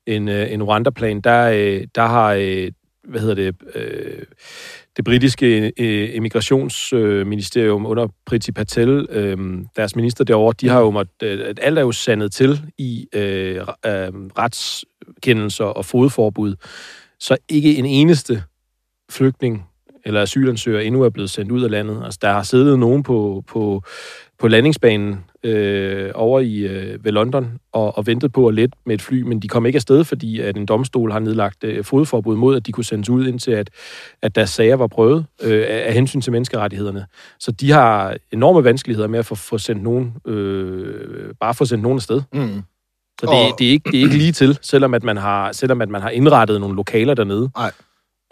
en, 0.07 0.29
øh, 0.29 0.53
en 0.53 0.63
Rwanda-plan. 0.63 1.21
Der, 1.21 1.51
øh, 1.51 1.87
der 1.95 2.07
har, 2.07 2.35
øh, 2.39 2.71
hvad 3.09 3.21
hedder 3.21 3.35
det, 3.35 3.57
øh, 3.75 4.23
det 4.97 5.05
britiske 5.05 5.73
øh, 5.79 6.15
immigrationsministerium 6.17 7.87
under 7.87 8.09
Priti 8.27 8.53
Patel, 8.53 9.07
øh, 9.11 9.39
deres 9.77 9.97
minister 9.97 10.25
derovre, 10.25 10.55
de 10.61 10.69
har 10.69 10.81
jo 10.81 10.91
måttet, 10.91 11.23
øh, 11.23 11.55
alt 11.63 11.79
er 11.79 11.83
jo 11.83 11.93
sandet 11.93 12.33
til 12.33 12.61
i 12.79 13.07
øh, 13.15 13.57
øh, 13.57 13.63
retskendelser 14.39 15.65
og 15.65 15.85
fodforbud, 15.85 16.55
så 17.21 17.37
ikke 17.49 17.77
en 17.77 17.87
eneste 17.87 18.43
flygtning 19.11 19.67
eller 20.05 20.23
asylansøger 20.23 20.81
endnu 20.81 21.03
er 21.03 21.09
blevet 21.11 21.31
sendt 21.31 21.53
ud 21.53 21.63
af 21.63 21.71
landet. 21.71 22.03
Altså, 22.05 22.19
der 22.23 22.33
har 22.33 22.43
siddet 22.43 22.79
nogen 22.79 23.03
på, 23.03 23.45
på, 23.49 23.83
på 24.39 24.49
landingsbanen 24.49 25.25
øh, 25.43 26.11
over 26.15 26.41
i 26.41 26.59
øh, 26.59 27.05
ved 27.05 27.13
London 27.13 27.53
og, 27.73 27.99
og 27.99 28.07
ventet 28.07 28.33
på 28.33 28.49
at 28.49 28.55
lette 28.55 28.79
med 28.87 28.95
et 28.95 29.03
fly, 29.03 29.23
men 29.23 29.41
de 29.41 29.49
kom 29.49 29.67
ikke 29.67 29.77
afsted, 29.77 30.05
fordi 30.05 30.41
at 30.41 30.57
en 30.57 30.67
domstol 30.67 31.13
har 31.13 31.19
nedlagt 31.19 31.65
øh, 31.65 31.85
fodforbud 31.85 32.37
mod, 32.37 32.57
at 32.57 32.67
de 32.67 32.73
kunne 32.73 32.85
sendes 32.85 33.09
ud, 33.11 33.27
indtil 33.27 33.51
at, 33.51 33.71
at 34.23 34.35
deres 34.35 34.51
sager 34.51 34.77
var 34.77 34.87
prøvet 34.87 35.27
øh, 35.43 35.65
af, 35.69 35.83
af 35.87 35.95
hensyn 35.95 36.21
til 36.21 36.33
menneskerettighederne. 36.33 37.07
Så 37.39 37.53
de 37.53 37.71
har 37.71 38.17
enorme 38.33 38.65
vanskeligheder 38.65 39.09
med 39.09 39.19
at 39.19 39.27
få, 39.27 39.35
få 39.35 39.59
sendt 39.59 39.83
nogen, 39.83 40.13
øh, 40.27 41.35
bare 41.41 41.55
få 41.55 41.65
sendt 41.65 41.83
nogen 41.83 41.99
afsted. 41.99 42.23
Mm. 42.33 42.63
Så 43.21 43.27
det, 43.27 43.29
Og- 43.53 43.59
det, 43.59 43.67
er 43.67 43.71
ikke, 43.71 43.91
det 43.91 43.99
er 43.99 44.03
ikke 44.03 44.17
lige 44.17 44.33
til, 44.33 44.59
selvom 44.63 44.95
at 44.95 45.05
man 45.05 45.17
har, 45.17 45.53
selvom 45.53 45.83
at 45.83 45.89
man 45.89 46.03
har 46.03 46.11
indrettet 46.11 46.61
nogle 46.61 46.77
lokaler 46.77 47.15
dernede. 47.15 47.51
Nej. 47.57 47.73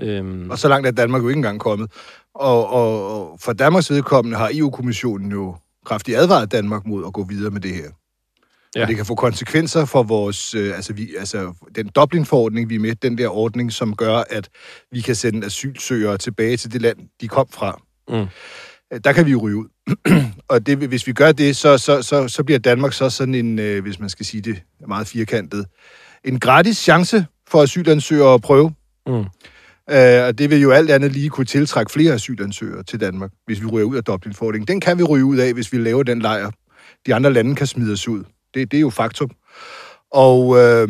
Øhm, 0.01 0.51
Og 0.51 0.59
så 0.59 0.69
langt 0.69 0.87
er 0.87 0.91
Danmark 0.91 1.23
jo 1.23 1.29
ikke 1.29 1.39
engang 1.39 1.61
kommet. 1.61 1.93
Og, 2.35 2.69
og, 2.71 3.31
og 3.31 3.39
for 3.41 3.53
Danmarks 3.53 3.91
vedkommende 3.91 4.39
har 4.39 4.51
EU-kommissionen 4.55 5.33
jo 5.33 5.57
kraftigt 5.87 6.19
advaret 6.19 6.53
Danmark 6.53 6.87
mod 6.87 7.07
at 7.07 7.13
gå 7.13 7.25
videre 7.25 7.51
med 7.51 7.61
det 7.61 7.75
her. 7.75 7.91
Ja. 8.77 8.83
Og 8.83 8.89
det 8.89 8.97
kan 8.97 9.07
få 9.07 9.15
konsekvenser 9.15 9.85
for 9.85 10.03
vores, 10.03 10.55
øh, 10.55 10.77
altså, 10.77 10.93
vi, 10.93 11.09
altså 11.19 11.53
den 11.75 11.89
Dublin-forordning, 11.89 12.69
vi 12.69 12.75
er 12.75 12.79
med, 12.79 12.95
den 12.95 13.19
der 13.19 13.29
ordning, 13.29 13.73
som 13.73 13.97
gør, 13.97 14.23
at 14.31 14.49
vi 14.93 15.01
kan 15.01 15.15
sende 15.15 15.47
asylsøgere 15.47 16.19
tilbage 16.19 16.57
til 16.57 16.73
det 16.73 16.83
land, 16.83 16.99
de 17.21 17.29
kom 17.29 17.49
fra. 17.51 17.83
Mm. 18.09 18.27
Øh, 18.93 19.01
Der 19.05 19.13
kan 19.13 19.27
vi 19.27 19.31
jo 19.31 19.39
ryge 19.39 19.57
ud. 19.57 19.69
og 20.49 20.67
det, 20.67 20.79
hvis 20.79 21.07
vi 21.07 21.13
gør 21.13 21.33
det, 21.33 21.57
så, 21.57 21.79
så, 21.79 22.03
så, 22.03 22.29
så 22.29 22.45
bliver 22.45 22.59
Danmark 22.59 22.93
så 22.93 23.11
sådan 23.11 23.35
en, 23.35 23.59
øh, 23.59 23.83
hvis 23.83 24.01
man 24.01 24.09
skal 24.09 24.27
sige 24.27 24.41
det 24.41 24.63
meget 24.89 25.07
firkantet, 25.07 25.67
en 26.25 26.41
gratis 26.41 26.77
chance 26.77 27.27
for 27.49 27.63
asylansøgere 27.63 28.35
at 28.35 28.43
prøve. 28.43 28.73
Mm. 29.07 29.25
Øh, 29.91 30.25
og 30.27 30.39
det 30.39 30.51
vil 30.51 30.61
jo 30.61 30.71
alt 30.71 30.91
andet 30.91 31.13
lige 31.13 31.29
kunne 31.29 31.45
tiltrække 31.47 31.93
flere 31.93 32.13
asylansøgere 32.15 32.83
til 32.83 33.01
Danmark, 33.01 33.31
hvis 33.47 33.61
vi 33.61 33.67
ryger 33.67 33.87
ud 33.87 33.97
af 33.97 34.05
Dublin-forordningen. 34.05 34.69
Den 34.69 34.81
kan 34.81 34.99
vi 34.99 35.03
ryge 35.03 35.25
ud 35.25 35.37
af, 35.37 35.55
hvis 35.55 35.73
vi 35.73 35.79
laver 35.79 36.03
den 36.03 36.19
lejr. 36.23 36.51
De 37.07 37.15
andre 37.15 37.33
lande 37.33 37.55
kan 37.57 37.67
smide 37.67 37.93
os 37.93 38.09
ud. 38.09 38.25
Det, 38.55 38.71
det 38.71 38.77
er 38.77 38.81
jo 38.81 38.91
faktum. 38.91 39.31
Og 40.11 40.57
øh, 40.59 40.89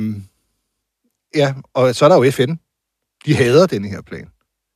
ja, 1.34 1.54
og 1.74 1.94
så 1.94 2.04
er 2.04 2.08
der 2.08 2.24
jo 2.24 2.30
FN. 2.30 2.54
De 3.26 3.34
hader 3.34 3.66
denne 3.66 3.88
her 3.88 4.02
plan. 4.02 4.24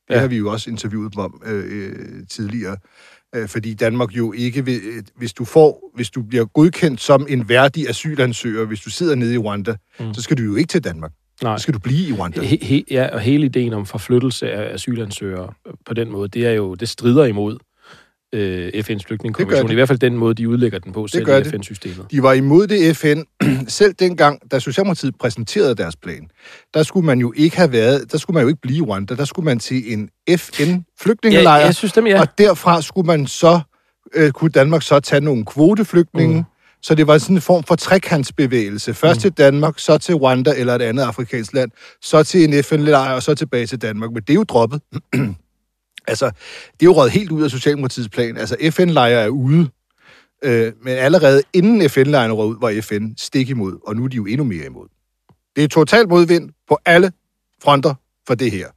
Det 0.07 0.15
Ja. 0.15 0.19
har 0.19 0.27
vi 0.27 0.37
jo 0.37 0.51
også 0.51 0.69
interviewet 0.69 1.13
dem 1.13 1.19
om 1.19 1.41
øh, 1.45 1.65
øh, 1.89 2.27
tidligere. 2.29 2.77
Øh, 3.35 3.47
fordi 3.49 3.73
Danmark 3.73 4.11
jo 4.11 4.31
ikke 4.33 4.65
vil, 4.65 4.81
øh, 4.83 5.03
hvis 5.15 5.33
du 5.33 5.45
får, 5.45 5.91
hvis 5.95 6.09
du 6.09 6.21
bliver 6.21 6.45
godkendt 6.45 7.01
som 7.01 7.25
en 7.29 7.49
værdig 7.49 7.89
asylansøger, 7.89 8.65
hvis 8.65 8.79
du 8.81 8.89
sidder 8.89 9.15
nede 9.15 9.33
i 9.33 9.37
Rwanda. 9.37 9.75
Mm. 9.99 10.13
så 10.13 10.21
skal 10.21 10.37
du 10.37 10.43
jo 10.43 10.55
ikke 10.55 10.67
til 10.67 10.83
Danmark. 10.83 11.11
Nej. 11.43 11.57
Så 11.57 11.61
skal 11.61 11.73
du 11.73 11.79
blive 11.79 12.09
i 12.09 12.13
Rwanda. 12.13 12.41
He, 12.41 12.57
he, 12.61 12.83
ja, 12.91 13.07
og 13.13 13.19
hele 13.19 13.45
ideen 13.45 13.73
om 13.73 13.85
forflyttelse 13.85 14.51
af 14.51 14.73
asylansøgere 14.73 15.53
på 15.85 15.93
den 15.93 16.11
måde, 16.11 16.27
det 16.27 16.47
er 16.47 16.51
jo, 16.51 16.75
det 16.75 16.89
strider 16.89 17.25
imod 17.25 17.57
øh, 18.33 18.67
FN's 18.67 18.93
Det 18.93 19.05
flygtningekonvention. 19.07 19.67
det. 19.67 19.71
I 19.71 19.75
hvert 19.75 19.87
fald 19.87 19.99
den 19.99 20.17
måde, 20.17 20.33
de 20.33 20.49
udlægger 20.49 20.79
den 20.79 20.93
på, 20.93 21.07
selv 21.07 21.25
gør 21.25 21.37
i 21.37 21.43
det. 21.43 21.47
FN-systemet. 21.51 22.05
De 22.11 22.23
var 22.23 22.33
imod 22.33 22.67
det 22.67 22.97
FN. 22.97 23.21
Selv 23.67 23.93
dengang, 23.99 24.51
da 24.51 24.59
Socialdemokratiet 24.59 25.15
præsenterede 25.19 25.75
deres 25.75 25.95
plan, 25.95 26.27
der 26.73 26.83
skulle 26.83 27.05
man 27.05 27.19
jo 27.19 27.33
ikke 27.35 27.57
have 27.57 27.71
været, 27.71 28.11
der 28.11 28.17
skulle 28.17 28.35
man 28.35 28.41
jo 28.41 28.47
ikke 28.47 28.61
blive 28.61 28.77
i 28.77 28.81
Rwanda, 28.81 29.15
der 29.15 29.25
skulle 29.25 29.45
man 29.45 29.59
til 29.59 29.93
en 29.93 30.09
FN-flygtningelejr, 30.29 31.59
Ja, 31.59 31.65
jeg 31.65 31.75
synes 31.75 31.93
dem, 31.93 32.07
ja. 32.07 32.21
og 32.21 32.27
derfra 32.37 32.81
skulle 32.81 33.07
man 33.07 33.27
så, 33.27 33.59
øh, 34.15 34.31
kunne 34.31 34.49
Danmark 34.51 34.81
så 34.81 34.99
tage 34.99 35.21
nogle 35.21 35.45
kvoteflygtninge, 35.45 36.37
mm. 36.37 36.45
Så 36.83 36.95
det 36.95 37.07
var 37.07 37.17
sådan 37.17 37.35
en 37.35 37.41
form 37.41 37.63
for 37.63 37.75
trekantsbevægelse. 37.75 38.93
Først 38.93 39.17
mm. 39.17 39.21
til 39.21 39.31
Danmark, 39.31 39.79
så 39.79 39.97
til 39.97 40.15
Rwanda 40.15 40.53
eller 40.57 40.75
et 40.75 40.81
andet 40.81 41.03
afrikansk 41.03 41.53
land, 41.53 41.71
så 42.01 42.23
til 42.23 42.43
en 42.43 42.63
FN-lejr, 42.63 43.13
og 43.13 43.23
så 43.23 43.35
tilbage 43.35 43.67
til 43.67 43.81
Danmark. 43.81 44.11
Men 44.11 44.21
det 44.21 44.29
er 44.29 44.33
jo 44.33 44.43
droppet. 44.43 44.81
altså, 46.07 46.25
det 46.73 46.81
er 46.81 46.85
jo 46.85 46.93
røget 46.93 47.11
helt 47.11 47.31
ud 47.31 47.43
af 47.43 47.51
Socialdemokratiets 47.51 48.09
plan. 48.09 48.37
Altså, 48.37 48.55
FN-lejre 48.71 49.21
er 49.21 49.29
ude. 49.29 49.69
Øh, 50.43 50.73
men 50.81 50.93
allerede 50.97 51.41
inden 51.53 51.89
FN-lejren 51.89 52.33
røg 52.33 52.47
ud, 52.47 52.57
var 52.61 52.81
FN 52.81 53.07
stik 53.17 53.49
imod, 53.49 53.79
og 53.87 53.95
nu 53.95 54.03
er 54.03 54.07
de 54.07 54.15
jo 54.15 54.25
endnu 54.25 54.43
mere 54.43 54.65
imod. 54.65 54.87
Det 55.55 55.63
er 55.63 55.67
totalt 55.67 56.09
modvind 56.09 56.49
på 56.69 56.77
alle 56.85 57.11
fronter 57.63 57.93
for 58.27 58.35
det 58.35 58.51
her. 58.51 58.67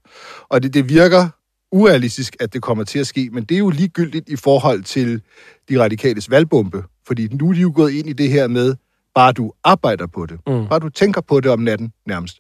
Og 0.49 0.63
det, 0.63 0.75
det 0.75 0.89
virker 0.89 1.29
urealistisk, 1.73 2.37
at 2.41 2.53
det 2.53 2.63
kommer 2.63 2.85
til 2.85 2.99
at 2.99 3.07
ske, 3.07 3.29
men 3.33 3.45
det 3.45 3.55
er 3.55 3.59
jo 3.59 3.71
ligegyldigt 3.71 4.29
i 4.29 4.37
forhold 4.37 4.83
til 4.83 5.23
de 5.69 5.83
radikales 5.83 6.31
valgbombe, 6.31 6.83
fordi 7.07 7.29
nu 7.35 7.49
er 7.49 7.53
de 7.53 7.61
jo 7.61 7.73
gået 7.75 7.93
ind 7.93 8.09
i 8.09 8.13
det 8.13 8.29
her 8.31 8.47
med, 8.49 8.75
bare 9.15 9.33
du 9.33 9.53
arbejder 9.65 10.07
på 10.07 10.27
det, 10.27 10.39
Mm. 10.47 10.69
bare 10.69 10.79
du 10.79 10.89
tænker 10.89 11.21
på 11.21 11.41
det 11.41 11.51
om 11.51 11.59
natten 11.61 11.93
nærmest, 12.07 12.39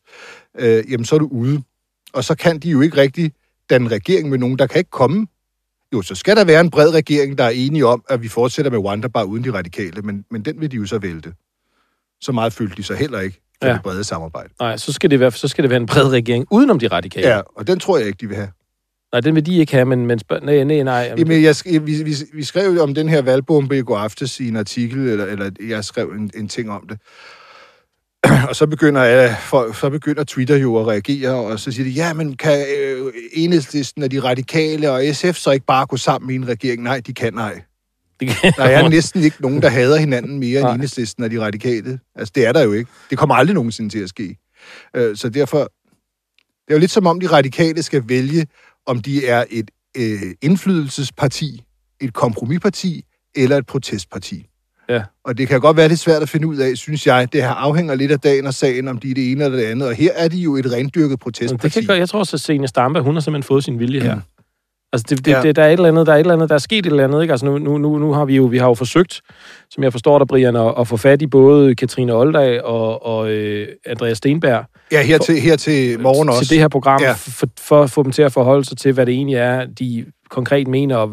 øh, 0.58 0.84
jamen 0.90 1.04
så 1.04 1.14
er 1.14 1.18
du 1.18 1.28
ude. 1.30 1.62
Og 2.12 2.24
så 2.24 2.34
kan 2.34 2.58
de 2.58 2.70
jo 2.70 2.80
ikke 2.80 2.96
rigtig 2.96 3.32
danne 3.70 3.88
regering 3.88 4.28
med 4.28 4.38
nogen, 4.38 4.58
der 4.58 4.66
kan 4.66 4.78
ikke 4.78 4.90
komme. 4.90 5.26
Jo, 5.92 6.02
så 6.02 6.14
skal 6.14 6.36
der 6.36 6.44
være 6.44 6.60
en 6.60 6.70
bred 6.70 6.94
regering, 6.94 7.38
der 7.38 7.44
er 7.44 7.48
enige 7.50 7.86
om, 7.86 8.04
at 8.08 8.22
vi 8.22 8.28
fortsætter 8.28 8.70
med 8.70 8.78
Rwanda 8.78 9.08
bare 9.08 9.26
uden 9.26 9.44
de 9.44 9.52
radikale, 9.52 10.02
men, 10.02 10.24
men 10.30 10.42
den 10.44 10.60
vil 10.60 10.70
de 10.70 10.76
jo 10.76 10.86
så 10.86 10.98
vælte. 10.98 11.32
Så 12.20 12.32
meget 12.32 12.52
følte 12.52 12.76
de 12.76 12.82
så 12.82 12.94
heller 12.94 13.20
ikke 13.20 13.40
for. 13.62 13.68
Ja. 13.68 13.74
det 13.74 13.82
brede 13.82 14.04
samarbejde. 14.04 14.48
Nej, 14.60 14.76
så 14.76 14.92
skal, 14.92 15.10
det 15.10 15.20
være, 15.20 15.30
så 15.32 15.48
skal 15.48 15.62
det 15.62 15.70
være 15.70 15.80
en 15.80 15.86
bred 15.86 16.08
regering 16.08 16.46
udenom 16.50 16.78
de 16.78 16.88
radikale. 16.88 17.28
Ja, 17.28 17.40
og 17.56 17.66
den 17.66 17.78
tror 17.78 17.98
jeg 17.98 18.06
ikke, 18.06 18.16
de 18.20 18.26
vil 18.26 18.36
have. 18.36 18.48
Nej, 19.12 19.20
den 19.20 19.34
vil 19.34 19.46
de 19.46 19.56
ikke 19.56 19.72
have, 19.72 19.84
men, 19.84 20.06
men 20.06 20.18
spørg... 20.18 20.42
nej, 20.42 20.64
nej, 20.64 20.82
nej. 20.82 21.14
Jamen, 21.18 21.42
jeg, 21.42 21.54
vi, 21.64 21.78
vi, 21.78 22.14
vi 22.32 22.44
skrev 22.44 22.74
jo 22.74 22.82
om 22.82 22.94
den 22.94 23.08
her 23.08 23.22
valgbombe 23.22 23.78
i 23.78 23.82
går 23.82 23.96
aftes 23.96 24.40
i 24.40 24.48
en 24.48 24.56
artikel, 24.56 24.98
eller, 24.98 25.24
eller 25.24 25.50
jeg 25.68 25.84
skrev 25.84 26.08
en, 26.18 26.30
en 26.34 26.48
ting 26.48 26.70
om 26.70 26.88
det. 26.88 26.98
Og 28.48 28.56
så 28.56 28.66
begynder, 28.66 29.24
øh, 29.24 29.38
folk, 29.40 29.76
så 29.76 29.90
begynder 29.90 30.24
Twitter 30.24 30.56
jo 30.56 30.76
at 30.76 30.86
reagere, 30.86 31.34
og 31.34 31.60
så 31.60 31.72
siger 31.72 31.84
de, 31.84 31.90
ja, 31.90 32.12
men 32.12 32.36
kan 32.36 32.66
øh, 32.78 33.12
enhedslisten 33.32 34.02
af 34.02 34.10
de 34.10 34.20
radikale 34.20 34.90
og 34.90 35.02
SF 35.12 35.34
så 35.34 35.50
ikke 35.50 35.66
bare 35.66 35.86
gå 35.86 35.96
sammen 35.96 36.30
i 36.30 36.34
en 36.34 36.48
regering? 36.48 36.82
Nej, 36.82 37.00
de 37.00 37.14
kan 37.14 37.34
nej. 37.34 37.62
Det 38.20 38.28
kan... 38.28 38.52
Der 38.56 38.64
er 38.64 38.88
næsten 38.98 39.22
ikke 39.22 39.36
nogen, 39.40 39.62
der 39.62 39.68
hader 39.68 39.96
hinanden 39.96 40.38
mere 40.38 40.60
end 40.60 40.68
enhedslisten 40.68 41.24
af 41.24 41.30
de 41.30 41.40
radikale. 41.40 41.98
Altså, 42.14 42.32
det 42.34 42.46
er 42.46 42.52
der 42.52 42.62
jo 42.62 42.72
ikke. 42.72 42.90
Det 43.10 43.18
kommer 43.18 43.34
aldrig 43.34 43.54
nogensinde 43.54 43.90
til 43.90 43.98
at 43.98 44.08
ske. 44.08 44.36
Øh, 44.96 45.16
så 45.16 45.28
derfor, 45.28 45.58
det 45.58 46.68
er 46.68 46.74
jo 46.74 46.78
lidt 46.78 46.90
som 46.90 47.06
om 47.06 47.20
de 47.20 47.26
radikale 47.26 47.82
skal 47.82 48.02
vælge, 48.08 48.46
om 48.86 49.02
de 49.02 49.26
er 49.26 49.44
et 49.50 49.70
øh, 49.96 50.34
indflydelsesparti, 50.42 51.62
et 52.00 52.12
kompromisparti 52.12 53.04
eller 53.34 53.56
et 53.56 53.66
protestparti. 53.66 54.46
Ja. 54.88 55.02
Og 55.24 55.38
det 55.38 55.48
kan 55.48 55.60
godt 55.60 55.76
være 55.76 55.88
lidt 55.88 56.00
svært 56.00 56.22
at 56.22 56.28
finde 56.28 56.46
ud 56.46 56.56
af, 56.56 56.76
synes 56.76 57.06
jeg. 57.06 57.32
Det 57.32 57.42
her 57.42 57.50
afhænger 57.50 57.94
lidt 57.94 58.12
af 58.12 58.20
dagen 58.20 58.46
og 58.46 58.54
sagen, 58.54 58.88
om 58.88 58.98
de 58.98 59.10
er 59.10 59.14
det 59.14 59.32
ene 59.32 59.44
eller 59.44 59.58
det 59.58 59.64
andet. 59.64 59.88
Og 59.88 59.94
her 59.94 60.12
er 60.16 60.28
de 60.28 60.36
jo 60.36 60.56
et 60.56 60.72
rendyrket 60.72 61.18
protestparti. 61.18 61.64
Det 61.64 61.72
kan 61.72 61.86
gøre, 61.86 61.98
jeg 61.98 62.08
tror 62.08 62.18
også, 62.18 62.36
at 62.36 62.40
Senior 62.40 62.66
Stampe, 62.66 63.00
hun 63.00 63.14
har 63.14 63.20
simpelthen 63.20 63.46
fået 63.46 63.64
sin 63.64 63.78
vilje 63.78 64.00
her. 64.00 64.20
Altså, 64.96 65.06
det, 65.16 65.24
det, 65.24 65.30
Ja. 65.32 65.36
ja. 65.36 65.42
det, 65.42 65.56
der 65.56 65.62
er 65.62 65.66
et 65.68 65.72
eller 65.72 65.88
andet, 65.88 66.06
der 66.06 66.12
er 66.12 66.16
et 66.16 66.20
eller 66.20 66.34
andet, 66.34 66.48
der 66.48 66.54
er 66.54 66.58
sket 66.58 66.78
et 66.78 66.86
eller 66.86 67.04
andet, 67.04 67.22
ikke? 67.22 67.32
Altså, 67.32 67.46
nu, 67.46 67.58
nu, 67.58 67.78
nu, 67.78 67.98
nu 67.98 68.12
har 68.12 68.24
vi 68.24 68.36
jo, 68.36 68.44
vi 68.44 68.58
har 68.58 68.66
jo 68.66 68.74
forsøgt, 68.74 69.20
som 69.70 69.82
jeg 69.82 69.92
forstår 69.92 70.18
dig, 70.18 70.26
Brian, 70.26 70.56
at, 70.56 70.74
at 70.78 70.88
få 70.88 70.96
fat 70.96 71.22
i 71.22 71.26
både 71.26 71.74
Katrine 71.74 72.14
Oldag 72.14 72.62
og, 72.64 73.06
og 73.06 73.30
øh, 73.30 73.68
Andreas 73.86 74.16
Stenberg 74.18 74.64
Ja, 74.92 75.02
her 75.02 75.18
til, 75.18 75.40
her 75.40 75.56
til 75.56 76.00
morgen 76.00 76.28
også. 76.28 76.40
til 76.40 76.50
det 76.50 76.58
her 76.58 76.68
program, 76.68 77.00
Ja. 77.02 77.08
ja. 77.08 77.12
for, 77.12 77.46
for 77.60 77.82
at 77.82 77.90
få 77.90 78.02
dem 78.02 78.12
til 78.12 78.22
at 78.22 78.32
forholde 78.32 78.64
sig 78.64 78.78
til, 78.78 78.92
hvad 78.92 79.06
det 79.06 79.14
egentlig 79.14 79.36
er, 79.36 79.64
de 79.66 80.04
konkret 80.30 80.68
mener, 80.68 80.96
og 80.96 81.10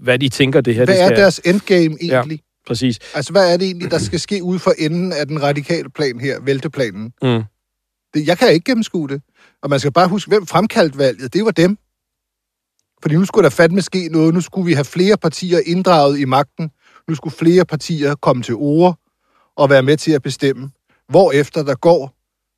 hvad 0.00 0.18
de 0.18 0.28
tænker, 0.28 0.60
det 0.60 0.74
her 0.74 0.84
Hvad 0.84 0.94
det 0.94 1.02
er 1.02 1.06
skal... 1.06 1.16
deres 1.18 1.40
endgame 1.44 1.96
egentlig? 2.00 2.40
Præcis. 2.66 2.98
Altså, 3.14 3.32
hvad 3.32 3.52
er 3.52 3.56
det 3.56 3.66
egentlig, 3.66 3.90
der 3.90 3.98
skal 3.98 4.20
ske 4.20 4.42
ude 4.42 4.58
for 4.58 4.72
enden 4.78 5.12
af 5.12 5.26
den 5.26 5.42
radikale 5.42 5.90
plan 5.90 6.20
her, 6.20 6.36
vælteplanen? 6.44 7.12
Mm. 7.22 7.42
Det, 8.14 8.26
jeg 8.26 8.38
kan 8.38 8.52
ikke 8.52 8.64
gennemskue 8.64 9.08
det. 9.08 9.22
Og 9.62 9.70
man 9.70 9.78
skal 9.80 9.92
bare 9.92 10.08
huske, 10.08 10.28
hvem 10.28 10.46
fremkaldte 10.46 10.98
valget? 10.98 11.34
Det 11.34 11.44
var 11.44 11.50
dem. 11.50 11.76
Fordi 13.02 13.14
nu 13.14 13.24
skulle 13.24 13.44
der 13.44 13.50
fandme 13.50 13.82
ske 13.82 14.08
noget. 14.08 14.34
Nu 14.34 14.40
skulle 14.40 14.66
vi 14.66 14.72
have 14.72 14.84
flere 14.84 15.16
partier 15.16 15.60
inddraget 15.66 16.18
i 16.18 16.24
magten. 16.24 16.70
Nu 17.08 17.14
skulle 17.14 17.36
flere 17.36 17.64
partier 17.64 18.14
komme 18.14 18.42
til 18.42 18.54
ord 18.54 18.98
og 19.56 19.70
være 19.70 19.82
med 19.82 19.96
til 19.96 20.12
at 20.12 20.22
bestemme. 20.22 20.70
Hvorefter 21.08 21.62
der 21.62 21.74
går, 21.74 22.14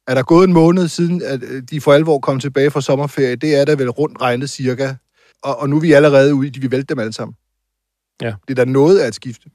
er 0.06 0.14
der 0.14 0.22
gået 0.22 0.46
en 0.46 0.52
måned 0.52 0.88
siden, 0.88 1.22
at 1.22 1.42
øh, 1.42 1.62
de 1.70 1.80
for 1.80 1.92
alvor 1.92 2.18
kom 2.18 2.40
tilbage 2.40 2.70
fra 2.70 2.80
sommerferie. 2.80 3.36
Det 3.36 3.54
er 3.54 3.64
der 3.64 3.76
vel 3.76 3.90
rundt 3.90 4.20
regnet 4.20 4.50
cirka. 4.50 4.94
Og, 5.42 5.58
og 5.58 5.68
nu 5.68 5.76
er 5.76 5.80
vi 5.80 5.92
allerede 5.92 6.34
ude 6.34 6.46
i, 6.46 6.50
de 6.50 6.60
vi 6.60 6.70
vælte 6.70 6.86
dem 6.86 6.98
alle 6.98 7.12
sammen. 7.12 7.34
Ja. 8.22 8.34
Det 8.48 8.58
er 8.58 8.64
da 8.64 8.70
noget 8.70 8.98
af 8.98 9.08
et 9.08 9.14
skifte. 9.14 9.50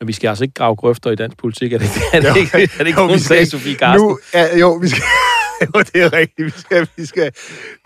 Men 0.00 0.08
vi 0.08 0.12
skal 0.12 0.28
altså 0.28 0.44
ikke 0.44 0.54
grave 0.54 0.76
grøfter 0.76 1.10
i 1.10 1.16
dansk 1.16 1.38
politik. 1.38 1.72
Er 1.72 1.78
det, 1.78 1.88
er 2.12 2.20
det, 2.20 2.36
ikke, 2.36 2.62
er 2.62 2.66
det 2.78 2.86
ikke 2.86 3.00
jo, 3.00 3.08
skal 3.08 3.20
sag. 3.20 3.46
Sofie 3.46 3.74
Carsten? 3.74 4.08
Nu 4.08 4.18
er, 4.32 4.58
jo, 4.58 4.72
vi 4.72 4.88
skal, 4.88 5.02
jo, 5.74 5.80
det 5.80 6.02
er 6.02 6.12
rigtigt. 6.12 6.46
Vi 6.46 6.60
skal, 6.60 6.88
vi 6.96 7.06
skal, 7.06 7.32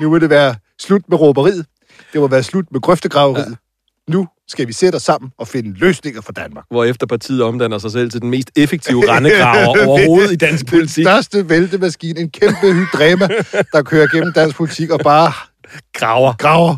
nu 0.01 0.11
må 0.11 0.19
det 0.19 0.31
være 0.31 0.57
slut 0.81 1.09
med 1.09 1.21
råberiet. 1.21 1.67
Det 2.13 2.21
må 2.21 2.29
være 2.29 2.43
slut 2.43 2.65
med 2.73 2.81
grøftegraveriet. 2.81 3.51
Ja. 3.51 4.13
Nu 4.13 4.29
skal 4.49 4.69
vi 4.69 4.73
sætte 4.73 4.97
os 4.97 5.03
sammen 5.03 5.31
og 5.39 5.49
finde 5.49 5.79
løsninger 5.79 6.21
for 6.21 6.33
Danmark. 6.33 6.65
hvor 6.71 6.85
efter 6.85 7.07
partiet 7.07 7.43
omdanner 7.43 7.79
sig 7.79 7.93
selv 7.93 8.11
til 8.11 8.21
den 8.23 8.31
mest 8.31 8.51
effektive 8.57 9.11
rendegraver 9.13 9.67
overhovedet 9.89 10.33
i 10.33 10.37
dansk 10.37 10.65
Den 10.65 10.71
politik. 10.71 11.05
største 11.05 11.49
væltemaskine, 11.49 12.21
en 12.21 12.31
kæmpe 12.31 12.73
hydrema, 12.73 13.29
der 13.73 13.83
kører 13.83 14.07
gennem 14.07 14.33
dansk 14.33 14.57
politik 14.57 14.91
og 14.91 15.01
bare 15.01 15.33
Graver. 15.93 16.33
graver. 16.33 16.77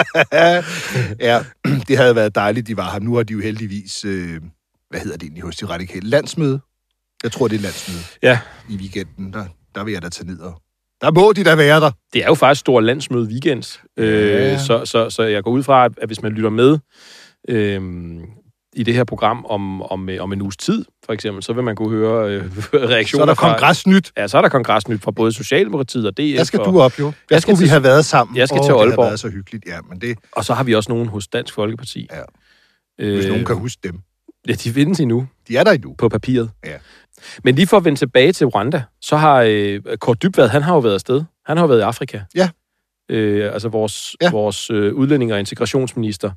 ja, 1.28 1.44
det 1.88 1.96
havde 1.96 2.14
været 2.16 2.34
dejligt, 2.34 2.66
de 2.66 2.76
var 2.76 2.90
her. 2.92 3.00
Nu 3.00 3.14
har 3.16 3.22
de 3.22 3.32
jo 3.32 3.40
heldigvis, 3.40 4.04
øh, 4.04 4.40
hvad 4.90 5.00
hedder 5.00 5.16
det 5.16 5.22
egentlig 5.26 5.42
hos 5.44 5.56
de 5.56 5.66
radikale, 5.66 6.08
landsmøde. 6.08 6.60
Jeg 7.22 7.32
tror, 7.32 7.48
det 7.48 7.56
er 7.56 7.60
landsmøde 7.62 8.00
Ja, 8.22 8.38
i 8.68 8.76
weekenden. 8.76 9.32
Der, 9.32 9.44
der 9.74 9.84
vil 9.84 9.92
jeg 9.92 10.02
da 10.02 10.08
tage 10.08 10.26
ned 10.26 10.38
og... 10.38 10.62
Der 11.02 11.10
må 11.10 11.32
de 11.32 11.44
da 11.44 11.54
være 11.54 11.80
der. 11.80 11.90
det 12.12 12.22
er 12.22 12.26
jo 12.26 12.34
faktisk 12.34 12.60
stor 12.60 12.80
landsmøde 12.80 13.28
weekend. 13.28 13.78
Ja. 13.96 14.52
Øh, 14.52 14.58
så, 14.58 14.84
så, 14.84 15.10
så 15.10 15.22
jeg 15.22 15.42
går 15.42 15.50
ud 15.50 15.62
fra, 15.62 15.84
at 15.84 15.92
hvis 16.06 16.22
man 16.22 16.32
lytter 16.32 16.50
med 16.50 16.78
øh, 17.48 17.80
i 18.74 18.82
det 18.82 18.94
her 18.94 19.04
program 19.04 19.44
om, 19.48 19.82
om, 19.82 20.08
øh, 20.08 20.22
om 20.22 20.32
en 20.32 20.42
uges 20.42 20.56
tid, 20.56 20.84
for 21.06 21.12
eksempel, 21.12 21.42
så 21.42 21.52
vil 21.52 21.64
man 21.64 21.76
kunne 21.76 21.90
høre 21.90 22.30
øh, 22.30 22.44
reaktioner 22.74 23.04
Så 23.06 23.22
er 23.22 23.26
der 23.26 23.34
fra... 23.34 23.48
kongresnyt. 23.52 24.12
Ja, 24.16 24.28
så 24.28 24.38
er 24.38 24.42
der 24.42 24.48
kongresnyt 24.48 25.02
fra 25.02 25.10
både 25.10 25.32
Socialdemokratiet 25.32 26.06
og 26.06 26.12
DF. 26.16 26.36
Der 26.36 26.44
skal 26.44 26.60
og, 26.60 26.66
du 26.66 26.80
op, 26.80 26.98
jo. 26.98 27.06
Der 27.06 27.12
Jeg 27.30 27.42
skulle 27.42 27.58
vi 27.58 27.62
til- 27.64 27.70
have 27.70 27.82
været 27.82 28.04
sammen. 28.04 28.36
Jeg 28.36 28.48
skal 28.48 28.60
til 28.62 28.72
Det 28.74 28.80
Aalborg. 28.80 29.04
har 29.04 29.10
været 29.10 29.20
så 29.20 29.28
hyggeligt. 29.28 29.64
Ja, 29.66 29.78
men 29.88 30.00
det, 30.00 30.18
og 30.32 30.44
så 30.44 30.54
har 30.54 30.64
vi 30.64 30.74
også 30.74 30.92
nogen 30.92 31.08
hos 31.08 31.28
Dansk 31.28 31.54
Folkeparti. 31.54 32.08
Ja. 32.12 32.20
Øh, 33.06 33.14
hvis 33.14 33.26
nogen 33.28 33.44
kan 33.44 33.56
huske 33.56 33.80
dem. 33.88 33.98
Ja, 34.48 34.52
de 34.52 34.70
findes 34.70 35.00
endnu. 35.00 35.26
De 35.48 35.56
er 35.56 35.64
der 35.64 35.70
endnu. 35.72 35.94
på 35.98 36.08
papiret. 36.08 36.50
Ja. 36.64 36.76
Men 37.44 37.54
lige 37.54 37.66
for 37.66 37.76
at 37.76 37.84
vende 37.84 37.98
tilbage 37.98 38.32
til 38.32 38.46
Rwanda, 38.46 38.82
så 39.00 39.16
har 39.16 39.42
øh, 39.48 39.80
Kort 40.00 40.22
Dybvad, 40.22 40.48
han 40.48 40.62
har 40.62 40.74
jo 40.74 40.78
været 40.80 40.94
afsted. 40.94 41.22
Han 41.46 41.56
har 41.56 41.64
jo 41.64 41.68
været 41.68 41.78
i 41.80 41.82
Afrika. 41.82 42.20
Ja. 42.34 42.48
Øh, 43.08 43.52
altså 43.52 43.68
vores, 43.68 44.16
Ja. 44.22 44.30
vores 44.30 44.70
øh, 44.70 44.94
udlænding- 44.94 45.32
og 45.32 45.38
integrationsminister. 45.38 46.30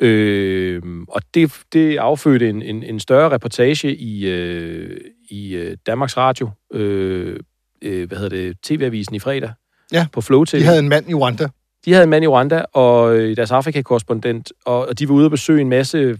Øh, 0.00 0.82
og 1.08 1.22
det, 1.34 1.52
det 1.72 1.96
affødte 1.96 2.48
en, 2.50 2.62
en, 2.62 2.82
en 2.82 3.00
større 3.00 3.30
reportage 3.30 3.96
i, 3.96 4.26
øh, 4.28 5.00
i 5.30 5.54
øh, 5.54 5.76
Danmarks 5.86 6.16
Radio, 6.16 6.50
øh, 6.74 7.40
øh, 7.82 8.08
hvad 8.08 8.18
hedder 8.18 8.36
det, 8.36 8.56
TV-avisen 8.62 9.14
i 9.14 9.18
fredag, 9.18 9.52
Ja. 9.92 10.06
på 10.12 10.20
Flow 10.20 10.44
TV. 10.44 10.58
De 10.58 10.64
havde 10.64 10.78
en 10.78 10.88
mand 10.88 11.10
i 11.10 11.14
Rwanda. 11.14 11.48
De 11.84 11.92
havde 11.92 12.04
en 12.04 12.10
mand 12.10 12.24
i 12.24 12.28
Rwanda, 12.28 12.64
og 12.72 13.16
øh, 13.16 13.36
deres 13.36 13.50
Afrika-korrespondent, 13.50 14.52
og, 14.64 14.88
og 14.88 14.98
de 14.98 15.08
var 15.08 15.14
ude 15.14 15.24
at 15.24 15.30
besøge 15.30 15.60
en 15.60 15.68
masse 15.68 16.18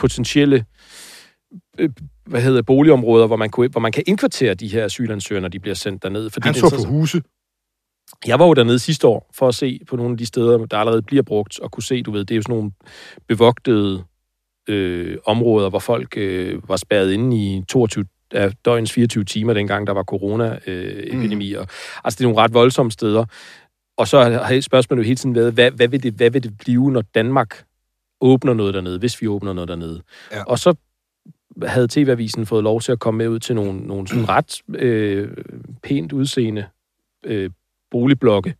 potentielle 0.00 0.64
øh, 1.78 1.90
hvad 2.26 2.42
hedder, 2.42 2.62
boligområder, 2.62 3.26
hvor 3.26 3.36
man, 3.36 3.50
kunne, 3.50 3.68
hvor 3.68 3.80
man 3.80 3.92
kan 3.92 4.02
indkvartere 4.06 4.54
de 4.54 4.68
her 4.68 4.84
asylansøgere, 4.84 5.42
når 5.42 5.48
de 5.48 5.58
bliver 5.58 5.74
sendt 5.74 6.02
derned. 6.02 6.30
Fordi 6.30 6.46
Han 6.46 6.54
det 6.54 6.60
så 6.60 6.76
på 6.76 6.90
huse. 6.90 7.22
Jeg 8.26 8.38
var 8.38 8.46
jo 8.46 8.54
dernede 8.54 8.78
sidste 8.78 9.06
år 9.06 9.30
for 9.34 9.48
at 9.48 9.54
se 9.54 9.80
på 9.88 9.96
nogle 9.96 10.12
af 10.12 10.18
de 10.18 10.26
steder, 10.26 10.66
der 10.66 10.76
allerede 10.76 11.02
bliver 11.02 11.22
brugt, 11.22 11.60
og 11.60 11.70
kunne 11.70 11.82
se, 11.82 12.02
du 12.02 12.10
ved, 12.10 12.24
det 12.24 12.34
er 12.34 12.36
jo 12.36 12.42
sådan 12.42 12.56
nogle 12.56 12.70
bevogtede 13.28 14.04
øh, 14.68 15.18
områder, 15.26 15.70
hvor 15.70 15.78
folk 15.78 16.16
øh, 16.16 16.68
var 16.68 16.76
spærret 16.76 17.12
inde 17.12 17.36
i 17.36 17.62
22 17.68 18.04
af 18.32 18.52
døgnens 18.64 18.92
24 18.92 19.24
timer, 19.24 19.54
dengang 19.54 19.86
der 19.86 19.92
var 19.92 20.02
corona-epidemi. 20.02 21.54
Mm. 21.54 21.66
Altså, 22.04 22.18
det 22.18 22.20
er 22.20 22.28
nogle 22.28 22.38
ret 22.38 22.54
voldsomme 22.54 22.92
steder. 22.92 23.24
Og 23.98 24.08
så 24.08 24.22
har 24.22 24.60
spørgsmålet 24.60 25.02
jo 25.02 25.06
hele 25.06 25.16
tiden 25.16 25.34
været, 25.34 25.52
hvad, 25.52 25.70
hvad, 25.70 25.88
vil 25.88 26.02
det, 26.02 26.14
hvad 26.14 26.30
vil 26.30 26.42
det 26.42 26.58
blive, 26.58 26.92
når 26.92 27.02
Danmark 27.14 27.64
åbner 28.20 28.54
noget 28.54 28.74
dernede, 28.74 28.98
hvis 28.98 29.22
vi 29.22 29.26
åbner 29.26 29.52
noget 29.52 29.68
dernede? 29.68 30.02
Ja. 30.32 30.42
Og 30.44 30.58
så 30.58 30.74
havde 31.62 31.88
TV-avisen 31.90 32.46
fået 32.46 32.64
lov 32.64 32.80
til 32.80 32.92
at 32.92 32.98
komme 32.98 33.18
med 33.18 33.28
ud 33.28 33.38
til 33.38 33.54
nogle, 33.54 33.80
nogle 33.80 34.08
sådan 34.08 34.28
ret 34.36 34.62
øh, 34.74 35.28
pænt 35.82 36.12
udseende 36.12 36.66
øh, 37.26 37.50
boligblokke, 37.90 38.54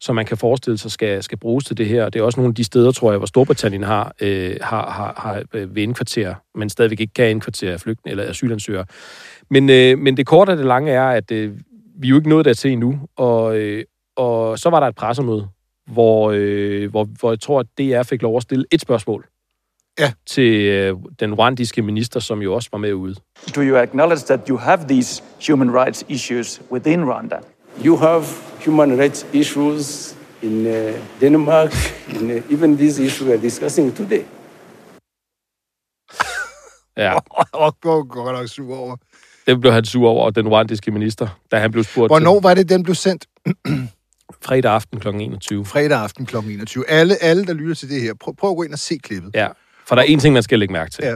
som 0.00 0.14
man 0.14 0.26
kan 0.26 0.36
forestille 0.36 0.78
sig 0.78 0.90
skal, 0.90 1.22
skal 1.22 1.38
bruges 1.38 1.64
til 1.64 1.76
det 1.76 1.86
her. 1.86 2.08
Det 2.08 2.20
er 2.20 2.24
også 2.24 2.40
nogle 2.40 2.50
af 2.50 2.54
de 2.54 2.64
steder, 2.64 2.92
tror 2.92 3.10
jeg, 3.10 3.18
hvor 3.18 3.26
Storbritannien 3.26 3.82
har, 3.82 4.14
øh, 4.20 4.56
har, 4.60 4.90
har, 4.90 5.14
har 5.16 5.42
øh, 5.54 5.76
ved 5.76 5.82
indkvarter, 5.82 6.34
men 6.54 6.70
stadigvæk 6.70 7.00
ikke 7.00 7.14
kan 7.14 7.30
indkvartere 7.30 7.78
flygtninge 7.78 8.10
eller 8.10 8.30
asylansøgere. 8.30 8.84
Men, 9.50 9.70
øh, 9.70 9.98
men 9.98 10.16
det 10.16 10.26
korte 10.26 10.52
af 10.52 10.56
det 10.56 10.66
lange 10.66 10.92
er, 10.92 11.08
at 11.08 11.30
øh, 11.30 11.52
vi 11.94 12.06
er 12.06 12.10
jo 12.10 12.16
ikke 12.16 12.28
nået 12.28 12.44
dertil 12.44 12.72
endnu, 12.72 13.00
og, 13.16 13.58
øh, 13.58 13.84
og 14.16 14.58
så 14.58 14.70
var 14.70 14.80
der 14.80 14.86
et 14.86 14.94
pressemøde, 14.94 15.48
hvor, 15.86 16.30
øh, 16.34 16.90
hvor, 16.90 17.08
hvor 17.20 17.30
jeg 17.30 17.40
tror, 17.40 17.60
at 17.60 17.66
DR 17.78 18.02
fik 18.02 18.22
lov 18.22 18.36
at 18.36 18.42
stille 18.42 18.64
et 18.72 18.80
spørgsmål 18.80 19.26
Ja. 19.98 20.12
til 20.26 20.60
øh, 20.62 20.96
den 21.20 21.34
rwandiske 21.34 21.82
minister, 21.82 22.20
som 22.20 22.42
jo 22.42 22.54
også 22.54 22.68
var 22.72 22.78
med 22.78 22.92
ude. 22.92 23.14
Do 23.56 23.60
you 23.62 23.76
acknowledge 23.76 24.24
that 24.26 24.48
you 24.48 24.56
have 24.56 24.88
these 24.88 25.22
human 25.48 25.74
rights 25.74 26.04
issues 26.08 26.62
within 26.70 27.04
Rwanda? 27.04 27.36
You 27.84 27.96
have 27.96 28.24
human 28.66 28.98
rights 28.98 29.26
issues 29.32 30.16
in 30.42 30.66
uh, 30.66 30.72
Denmark, 31.20 31.72
in 32.10 32.30
uh, 32.30 32.52
even 32.52 32.76
this 32.76 32.98
issue 32.98 33.26
we 33.28 33.32
are 33.34 33.42
discussing 33.42 33.96
today. 33.96 34.22
Ja, 36.96 37.18
Og 37.52 37.80
går 37.80 38.02
godt 38.02 38.36
nok 38.38 38.48
sur 38.48 38.76
over. 38.76 38.96
det 39.46 39.60
blev 39.60 39.72
han 39.72 39.84
sur 39.84 40.08
over, 40.08 40.30
den 40.30 40.48
rwandiske 40.48 40.90
minister, 40.90 41.28
da 41.50 41.58
han 41.58 41.70
blev 41.72 41.84
spurgt 41.84 42.10
Hvornår 42.10 42.40
var 42.40 42.54
det, 42.54 42.68
den 42.68 42.82
blev 42.82 42.94
sendt? 42.94 43.26
fredag 44.42 44.72
aften 44.72 45.00
kl. 45.00 45.08
21. 45.08 45.66
Fredag 45.66 45.98
aften 45.98 46.26
kl. 46.26 46.36
21. 46.36 46.90
Alle, 46.90 47.22
alle, 47.22 47.46
der 47.46 47.52
lytter 47.52 47.74
til 47.74 47.88
det 47.88 48.00
her, 48.00 48.14
prøv, 48.20 48.36
prøv 48.36 48.50
at 48.50 48.56
gå 48.56 48.62
ind 48.62 48.72
og 48.72 48.78
se 48.78 48.98
klippet. 49.02 49.30
Ja, 49.34 49.48
for 49.86 49.94
der 49.94 50.02
er 50.02 50.06
en 50.06 50.18
ting, 50.18 50.34
man 50.34 50.42
skal 50.42 50.58
lægge 50.58 50.72
mærke 50.72 50.90
til. 50.90 51.04
Ja. 51.04 51.14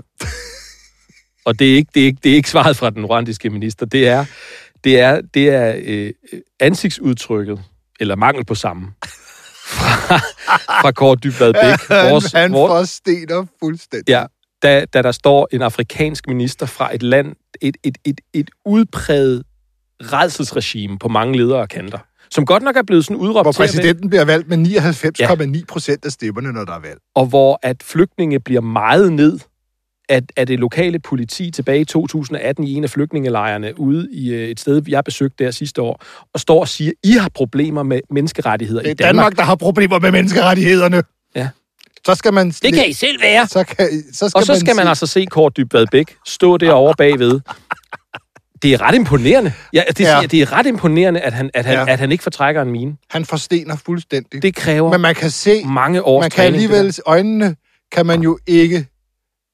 Og 1.45 1.59
det 1.59 1.73
er 1.73 1.77
ikke, 1.77 1.91
det 1.95 2.03
er 2.03 2.07
ikke, 2.07 2.19
det 2.25 2.33
er 2.33 2.37
ikke 2.37 2.51
svaret 2.51 2.77
fra 2.77 2.91
den 2.91 3.07
rwandiske 3.07 3.51
minister. 3.51 3.87
Det 3.87 4.09
er, 4.09 4.25
det 4.85 5.01
er, 5.01 5.21
det 5.35 5.49
er 5.49 5.75
øh, 5.83 6.13
ansigtsudtrykket, 6.61 7.63
eller 8.01 8.17
mangel 8.17 8.45
på 8.45 8.55
samme, 8.55 8.93
fra, 9.67 10.17
fra 10.83 10.93
Kåre 10.93 11.17
Dybvad 11.17 11.53
Bæk. 11.53 11.91
Vores, 12.11 12.33
han, 12.33 12.43
han 12.43 12.53
forstener 12.53 13.47
fuldstændig. 13.63 14.09
ja, 14.09 14.25
da, 14.63 14.85
da 14.85 15.03
der 15.03 15.13
står 15.13 15.49
en 15.53 15.63
afrikansk 15.63 16.27
minister 16.29 16.67
fra 16.67 16.95
et 16.95 17.03
land, 17.03 17.37
et, 17.61 17.77
et, 17.83 17.99
et, 18.05 18.21
et 18.33 18.51
udpræget 18.65 19.43
redselsregime 20.01 20.99
på 20.99 21.09
mange 21.09 21.37
ledere 21.37 21.61
og 21.61 21.69
kanter. 21.69 21.99
Som 22.31 22.47
godt 22.47 22.63
nok 22.63 22.77
er 22.77 22.83
blevet 22.83 23.05
sådan 23.05 23.17
udråbt 23.17 23.45
Hvor 23.45 23.51
at 23.51 23.57
præsidenten 23.57 24.11
bliver 24.11 24.25
valgt 24.25 24.49
med 24.49 24.59
99,9 25.59 25.65
procent 25.69 26.05
af 26.05 26.13
stemmerne, 26.13 26.53
når 26.53 26.65
der 26.65 26.73
er 26.73 26.81
valg. 26.81 26.99
og 27.15 27.27
hvor 27.27 27.59
at 27.63 27.77
flygtninge 27.83 28.41
bliver 28.41 28.61
meget 28.61 29.13
ned 29.13 29.39
af, 30.09 30.21
af 30.37 30.47
det 30.47 30.59
lokale 30.59 30.99
politi 30.99 31.51
tilbage 31.51 31.81
i 31.81 31.85
2018 31.85 32.65
i 32.65 32.75
en 32.75 32.85
af 32.85 32.91
flygtningelejrene 32.91 33.81
ude 33.81 34.09
i 34.13 34.33
øh, 34.35 34.49
et 34.49 34.61
sted, 34.61 34.83
jeg 34.89 35.05
besøgte 35.05 35.45
der 35.45 35.51
sidste 35.51 35.83
år, 35.83 36.03
og 36.35 36.41
står 36.41 36.61
og 36.61 36.69
siger, 36.69 36.93
I 37.05 37.11
har 37.13 37.31
problemer 37.35 37.83
med 37.83 38.01
menneskerettigheder 38.11 38.83
Det 38.83 38.89
i 38.89 38.91
er 38.91 38.95
Danmark. 38.95 39.15
Danmark, 39.15 39.37
der 39.37 39.43
har 39.43 39.55
problemer 39.55 39.99
med 39.99 40.11
menneskerettighederne. 40.13 41.03
Ja. 41.37 41.49
Så 42.07 42.15
skal 42.15 42.33
man... 42.35 42.51
Det 42.51 42.75
kan 42.75 42.89
I 42.89 42.93
selv 42.93 43.23
være! 43.23 43.47
Så, 43.49 43.65
kan, 43.65 43.89
så 44.13 44.29
skal 44.29 44.39
Og 44.39 44.47
så 44.47 44.55
skal 44.61 44.77
man 44.77 44.85
se- 44.85 44.89
altså 44.89 45.07
se 45.07 45.25
Kort 45.31 45.57
Dybvad 45.57 45.87
Bæk 45.93 46.15
stå 46.27 46.57
derovre 46.57 46.95
bagved. 46.99 47.41
Det 48.67 48.75
er 48.75 48.83
ret 48.83 48.95
imponerende. 48.95 49.53
Ja, 49.73 49.83
det, 49.89 50.01
Ja. 50.01 50.21
det 50.31 50.43
er 50.43 50.53
ret 50.53 50.67
imponerende, 50.67 51.21
at 51.21 51.33
han, 51.33 51.51
at 51.55 51.65
han, 51.67 51.75
Ja. 51.75 51.93
at 51.93 51.99
han 51.99 52.13
ikke 52.13 52.23
fortrækker 52.23 52.63
en 52.63 52.71
mine. 52.71 52.97
Han 53.11 53.25
forstener 53.25 53.77
fuldstændig. 53.77 54.43
Det 54.43 54.55
kræver 54.55 54.91
Men 54.91 55.01
man 55.01 55.15
kan 55.15 55.31
se, 55.31 55.65
mange 55.65 56.03
års 56.03 56.23
man 56.23 56.31
kan 56.31 56.37
træning, 56.37 56.55
alligevel, 56.55 56.95
øjnene 57.07 57.57
kan 57.93 58.07
man 58.07 58.21
jo 58.23 58.39
ikke, 58.47 58.87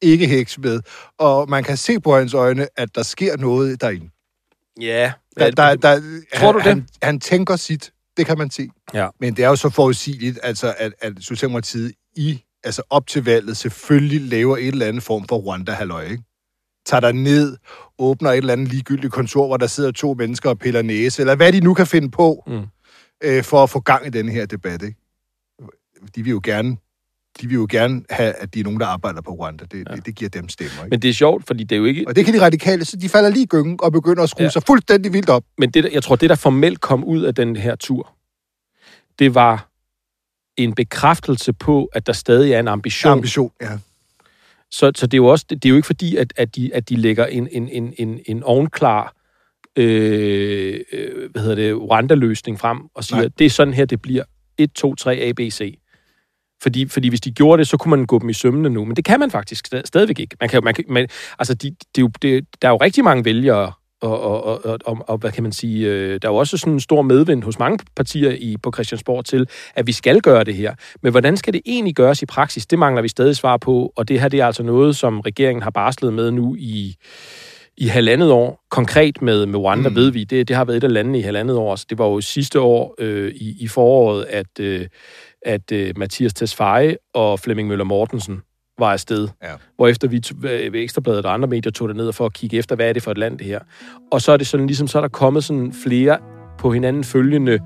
ikke 0.02 0.26
hekse 0.26 0.60
med. 0.60 0.80
Og 1.18 1.50
man 1.50 1.64
kan 1.64 1.76
se 1.76 2.00
på 2.00 2.16
hans 2.18 2.34
øjne, 2.34 2.66
at 2.76 2.88
der 2.94 3.02
sker 3.02 3.36
noget 3.36 3.80
derinde. 3.80 4.06
der. 4.80 4.86
Ja. 4.86 5.12
Der, 5.38 5.50
der, 5.50 5.74
der, 5.74 6.00
Tror 6.36 6.52
du 6.52 6.58
han, 6.58 6.76
det? 6.76 6.84
Han, 7.02 7.12
han 7.12 7.20
tænker 7.20 7.56
sit, 7.56 7.90
det 8.16 8.26
kan 8.26 8.38
man 8.38 8.50
se. 8.50 8.68
Ja. 8.94 9.08
Men 9.20 9.36
det 9.36 9.44
er 9.44 9.48
jo 9.48 9.56
så 9.56 9.70
forudsigeligt, 9.70 10.38
altså, 10.42 10.74
at, 10.78 10.92
at 11.00 11.12
Socialdemokratiet 11.20 11.92
i, 12.16 12.42
altså 12.64 12.82
op 12.90 13.06
til 13.06 13.24
valget 13.24 13.56
selvfølgelig 13.56 14.20
laver 14.20 14.56
et 14.56 14.68
eller 14.68 14.86
andet 14.86 15.02
form 15.02 15.28
for 15.28 15.36
Rwanda-halløj, 15.36 16.02
ikke? 16.04 16.22
Tager 16.86 17.00
der 17.00 17.12
ned, 17.12 17.56
åbner 17.98 18.30
et 18.30 18.36
eller 18.36 18.52
andet 18.52 18.68
ligegyldigt 18.68 19.12
kontor, 19.12 19.46
hvor 19.46 19.56
der 19.56 19.66
sidder 19.66 19.90
to 19.90 20.14
mennesker 20.14 20.50
og 20.50 20.58
piller 20.58 20.82
næse, 20.82 21.22
eller 21.22 21.34
hvad 21.34 21.52
de 21.52 21.60
nu 21.60 21.74
kan 21.74 21.86
finde 21.86 22.10
på, 22.10 22.42
Mm. 22.46 22.62
øh, 23.24 23.44
for 23.44 23.62
at 23.62 23.70
få 23.70 23.80
gang 23.80 24.06
i 24.06 24.10
den 24.10 24.28
her 24.28 24.46
debat, 24.46 24.82
ikke? 24.82 24.98
De 26.16 26.22
vil 26.22 26.30
jo 26.30 26.40
gerne 26.44 26.76
de 27.40 27.46
vil 27.48 27.54
jo 27.54 27.66
gerne 27.70 28.02
have, 28.10 28.32
at 28.32 28.54
de 28.54 28.60
er 28.60 28.64
nogen, 28.64 28.80
der 28.80 28.86
arbejder 28.86 29.20
på 29.20 29.30
Rwanda. 29.30 29.64
Det, 29.64 29.88
ja. 29.90 29.96
det, 29.96 30.06
det 30.06 30.14
giver 30.14 30.28
dem 30.28 30.48
stemmer. 30.48 30.72
Ikke? 30.72 30.90
Men 30.90 31.02
det 31.02 31.10
er 31.10 31.14
sjovt, 31.14 31.46
fordi 31.46 31.64
det 31.64 31.76
er 31.76 31.78
jo 31.78 31.84
ikke... 31.84 32.04
Og 32.08 32.16
det 32.16 32.24
kan 32.24 32.34
de 32.34 32.40
radikale, 32.40 32.84
så 32.84 32.96
de 32.96 33.08
falder 33.08 33.30
lige 33.30 33.42
i 33.42 33.46
gyngen 33.46 33.78
og 33.82 33.92
begynder 33.92 34.22
at 34.22 34.30
skrue 34.30 34.40
ja. 34.42 34.44
Ja. 34.44 34.50
sig 34.50 34.62
fuldstændig 34.66 35.12
vildt 35.12 35.28
op. 35.28 35.44
Men 35.58 35.70
det, 35.70 35.92
jeg 35.92 36.02
tror, 36.02 36.16
det, 36.16 36.30
der 36.30 36.36
formelt 36.36 36.80
kom 36.80 37.04
ud 37.04 37.22
af 37.22 37.34
den 37.34 37.56
her 37.56 37.74
tur, 37.76 38.14
det 39.18 39.34
var 39.34 39.68
en 40.56 40.74
bekræftelse 40.74 41.52
på, 41.52 41.84
at 41.92 42.06
der 42.06 42.12
stadig 42.12 42.52
er 42.52 42.60
en 42.60 42.68
ambition. 42.68 43.12
Ambition, 43.12 43.52
ja. 43.60 43.78
Så, 44.72 44.92
så 44.94 45.06
det 45.06 45.14
er 45.14 45.18
jo 45.18 45.26
også 45.26 45.46
det 45.48 45.64
er 45.64 45.68
jo 45.68 45.76
ikke 45.76 45.86
fordi, 45.86 46.16
at, 46.16 46.32
at, 46.36 46.56
de, 46.56 46.74
at 46.74 46.88
de 46.88 46.96
lægger 46.96 47.26
en, 47.26 47.48
en, 47.52 47.68
en, 47.68 47.94
en, 47.98 48.20
en 48.26 48.42
ovenklar 48.42 49.14
øh, 49.76 50.80
øh, 50.92 51.30
hvad 51.30 51.42
hedder 51.42 51.56
det, 51.56 51.76
Rwanda-løsning 51.76 52.60
frem 52.60 52.78
og 52.94 53.04
siger, 53.04 53.16
Nej. 53.16 53.24
at 53.24 53.38
det 53.38 53.44
er 53.44 53.50
sådan 53.50 53.74
her, 53.74 53.84
det 53.84 54.02
bliver 54.02 54.24
1, 54.58 54.72
2, 54.72 54.94
3, 54.94 55.16
A, 55.16 55.32
B, 55.32 55.40
C. 55.40 55.78
Fordi, 56.62 56.88
fordi 56.88 57.08
hvis 57.08 57.20
de 57.20 57.30
gjorde 57.32 57.58
det, 57.60 57.68
så 57.68 57.76
kunne 57.76 57.90
man 57.96 58.06
gå 58.06 58.18
dem 58.18 58.28
i 58.28 58.32
sømmene 58.32 58.70
nu. 58.70 58.84
Men 58.84 58.96
det 58.96 59.04
kan 59.04 59.20
man 59.20 59.30
faktisk 59.30 59.66
sta- 59.74 59.82
stadigvæk 59.84 60.18
ikke. 60.18 60.36
Man 60.40 60.48
kan, 60.48 60.64
man 60.64 60.74
kan, 60.74 60.84
man, 60.88 61.08
altså, 61.38 61.54
de, 61.54 61.70
det 61.70 61.98
er 61.98 62.02
jo, 62.02 62.10
det, 62.22 62.46
der 62.62 62.68
er 62.68 62.72
jo 62.72 62.76
rigtig 62.76 63.04
mange 63.04 63.24
vælgere, 63.24 63.72
og, 64.02 64.20
og, 64.20 64.64
og, 64.64 64.78
og, 64.84 64.98
og, 65.08 65.18
hvad 65.18 65.32
kan 65.32 65.42
man 65.42 65.52
sige, 65.52 65.88
øh, 65.88 66.18
der 66.22 66.28
er 66.28 66.32
jo 66.32 66.36
også 66.36 66.56
sådan 66.56 66.72
en 66.72 66.80
stor 66.80 67.02
medvind 67.02 67.42
hos 67.42 67.58
mange 67.58 67.78
partier 67.96 68.30
i, 68.30 68.56
på 68.62 68.72
Christiansborg 68.74 69.24
til, 69.24 69.48
at 69.74 69.86
vi 69.86 69.92
skal 69.92 70.20
gøre 70.20 70.44
det 70.44 70.54
her. 70.54 70.74
Men 71.02 71.12
hvordan 71.12 71.36
skal 71.36 71.52
det 71.52 71.60
egentlig 71.66 71.94
gøres 71.94 72.22
i 72.22 72.26
praksis? 72.26 72.66
Det 72.66 72.78
mangler 72.78 73.02
vi 73.02 73.08
stadig 73.08 73.36
svar 73.36 73.56
på, 73.56 73.92
og 73.96 74.08
det 74.08 74.20
her 74.20 74.28
det 74.28 74.40
er 74.40 74.46
altså 74.46 74.62
noget, 74.62 74.96
som 74.96 75.20
regeringen 75.20 75.62
har 75.62 75.70
barslet 75.70 76.12
med 76.12 76.30
nu 76.30 76.56
i, 76.58 76.96
i 77.76 77.86
halvandet 77.86 78.30
år. 78.30 78.64
Konkret 78.70 79.22
med, 79.22 79.46
med 79.46 79.58
Rwanda 79.58 79.88
mm. 79.88 79.94
ved 79.94 80.10
vi, 80.10 80.24
det, 80.24 80.48
det 80.48 80.56
har 80.56 80.64
været 80.64 80.76
et 80.76 80.84
af 80.84 80.92
landene 80.92 81.18
i 81.18 81.22
halvandet 81.22 81.56
år. 81.56 81.76
Så 81.76 81.86
det 81.90 81.98
var 81.98 82.06
jo 82.06 82.20
sidste 82.20 82.60
år 82.60 82.94
øh, 82.98 83.32
i, 83.34 83.56
i 83.60 83.68
foråret, 83.68 84.24
at, 84.24 84.60
øh, 84.60 84.86
at 85.42 85.72
øh, 85.72 85.92
Mathias 85.96 86.34
Tesfaye 86.34 86.96
og 87.14 87.40
Flemming 87.40 87.68
Møller 87.68 87.84
Mortensen 87.84 88.42
var 88.82 88.92
afsted. 88.92 89.28
Ja. 89.42 89.48
Hvorefter 89.76 90.08
vi 90.08 90.22
ved 90.40 90.70
Ekstrabladet 90.74 91.26
og 91.26 91.34
andre 91.34 91.48
medier 91.48 91.72
tog 91.72 91.88
det 91.88 91.96
ned 91.96 92.12
for 92.12 92.26
at 92.26 92.32
kigge 92.32 92.56
efter, 92.56 92.76
hvad 92.76 92.88
er 92.88 92.92
det 92.92 93.02
for 93.02 93.10
et 93.10 93.18
land, 93.18 93.38
det 93.38 93.46
her. 93.46 93.58
Og 94.12 94.20
så 94.22 94.32
er 94.32 94.36
det 94.36 94.46
sådan, 94.46 94.66
ligesom 94.66 94.88
så 94.88 94.98
er 94.98 95.02
der 95.02 95.08
kommet 95.08 95.44
sådan 95.44 95.72
flere 95.72 96.18
på 96.58 96.72
hinanden 96.72 97.04
følgende 97.04 97.58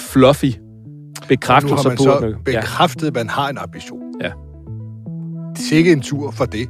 fluffy 0.00 0.44
Nu 0.46 1.26
bekræftelser 1.28 1.88
har 1.90 1.96
på, 1.96 2.02
så 2.02 2.14
at 2.14 2.22
man- 2.22 2.30
ja. 2.30 2.60
bekræftet, 2.60 3.06
at 3.06 3.14
man 3.14 3.28
har 3.28 3.48
en 3.48 3.58
ambition. 3.58 4.00
Ja. 4.22 4.30
Det 5.56 5.72
er 5.72 5.76
ikke 5.76 5.92
en 5.92 6.00
tur 6.00 6.30
for 6.30 6.44
det, 6.44 6.68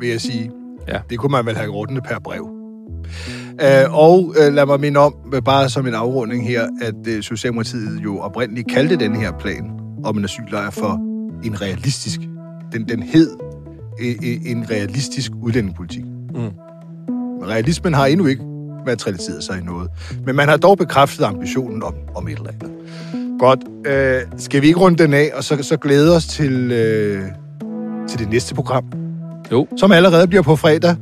vil 0.00 0.08
jeg 0.08 0.20
sige. 0.20 0.50
Ja. 0.88 1.00
Det 1.10 1.18
kunne 1.18 1.30
man 1.32 1.46
vel 1.46 1.56
have 1.56 1.70
ordnet 1.70 2.02
per 2.02 2.18
brev. 2.18 2.48
Uh, 3.52 3.98
og 3.98 4.24
uh, 4.24 4.54
lad 4.54 4.66
mig 4.66 4.80
minde 4.80 5.00
om, 5.00 5.14
øh, 5.34 5.42
bare 5.42 5.68
som 5.68 5.86
en 5.86 5.94
afrunding 5.94 6.48
her, 6.48 6.62
at 6.82 6.94
uh, 7.16 7.20
Socialdemokratiet 7.22 8.00
jo 8.04 8.18
oprindeligt 8.18 8.68
kaldte 8.70 8.96
den 8.96 9.16
her 9.16 9.32
plan 9.38 9.70
om 10.04 10.18
en 10.18 10.24
asyllejr 10.24 10.70
for 10.70 10.92
en 11.46 11.60
realistisk. 11.60 12.20
Den, 12.72 12.88
den 12.88 13.02
hed 13.02 13.30
øh, 14.00 14.08
øh, 14.08 14.36
en 14.46 14.70
realistisk 14.70 15.32
udlændingepolitik. 15.42 16.04
Mm. 16.04 16.50
Realismen 17.42 17.94
har 17.94 18.06
endnu 18.06 18.26
ikke 18.26 18.42
materialiseret 18.86 19.44
sig 19.44 19.58
i 19.58 19.64
noget. 19.64 19.90
Men 20.26 20.36
man 20.36 20.48
har 20.48 20.56
dog 20.56 20.78
bekræftet 20.78 21.24
ambitionen 21.24 21.82
om, 21.82 21.94
om 22.14 22.28
et 22.28 22.38
eller 22.38 22.50
andet. 22.50 22.70
Godt. 23.38 23.60
Øh, 23.86 24.20
skal 24.36 24.62
vi 24.62 24.66
ikke 24.66 24.80
runde 24.80 25.02
den 25.02 25.14
af, 25.14 25.30
og 25.34 25.44
så, 25.44 25.62
så 25.62 25.76
glæde 25.76 26.16
os 26.16 26.26
til, 26.26 26.72
øh, 26.72 27.22
til 28.08 28.18
det 28.18 28.28
næste 28.30 28.54
program? 28.54 28.84
Jo. 29.52 29.66
Som 29.76 29.92
allerede 29.92 30.26
bliver 30.26 30.42
på 30.42 30.56
fredag. 30.56 30.96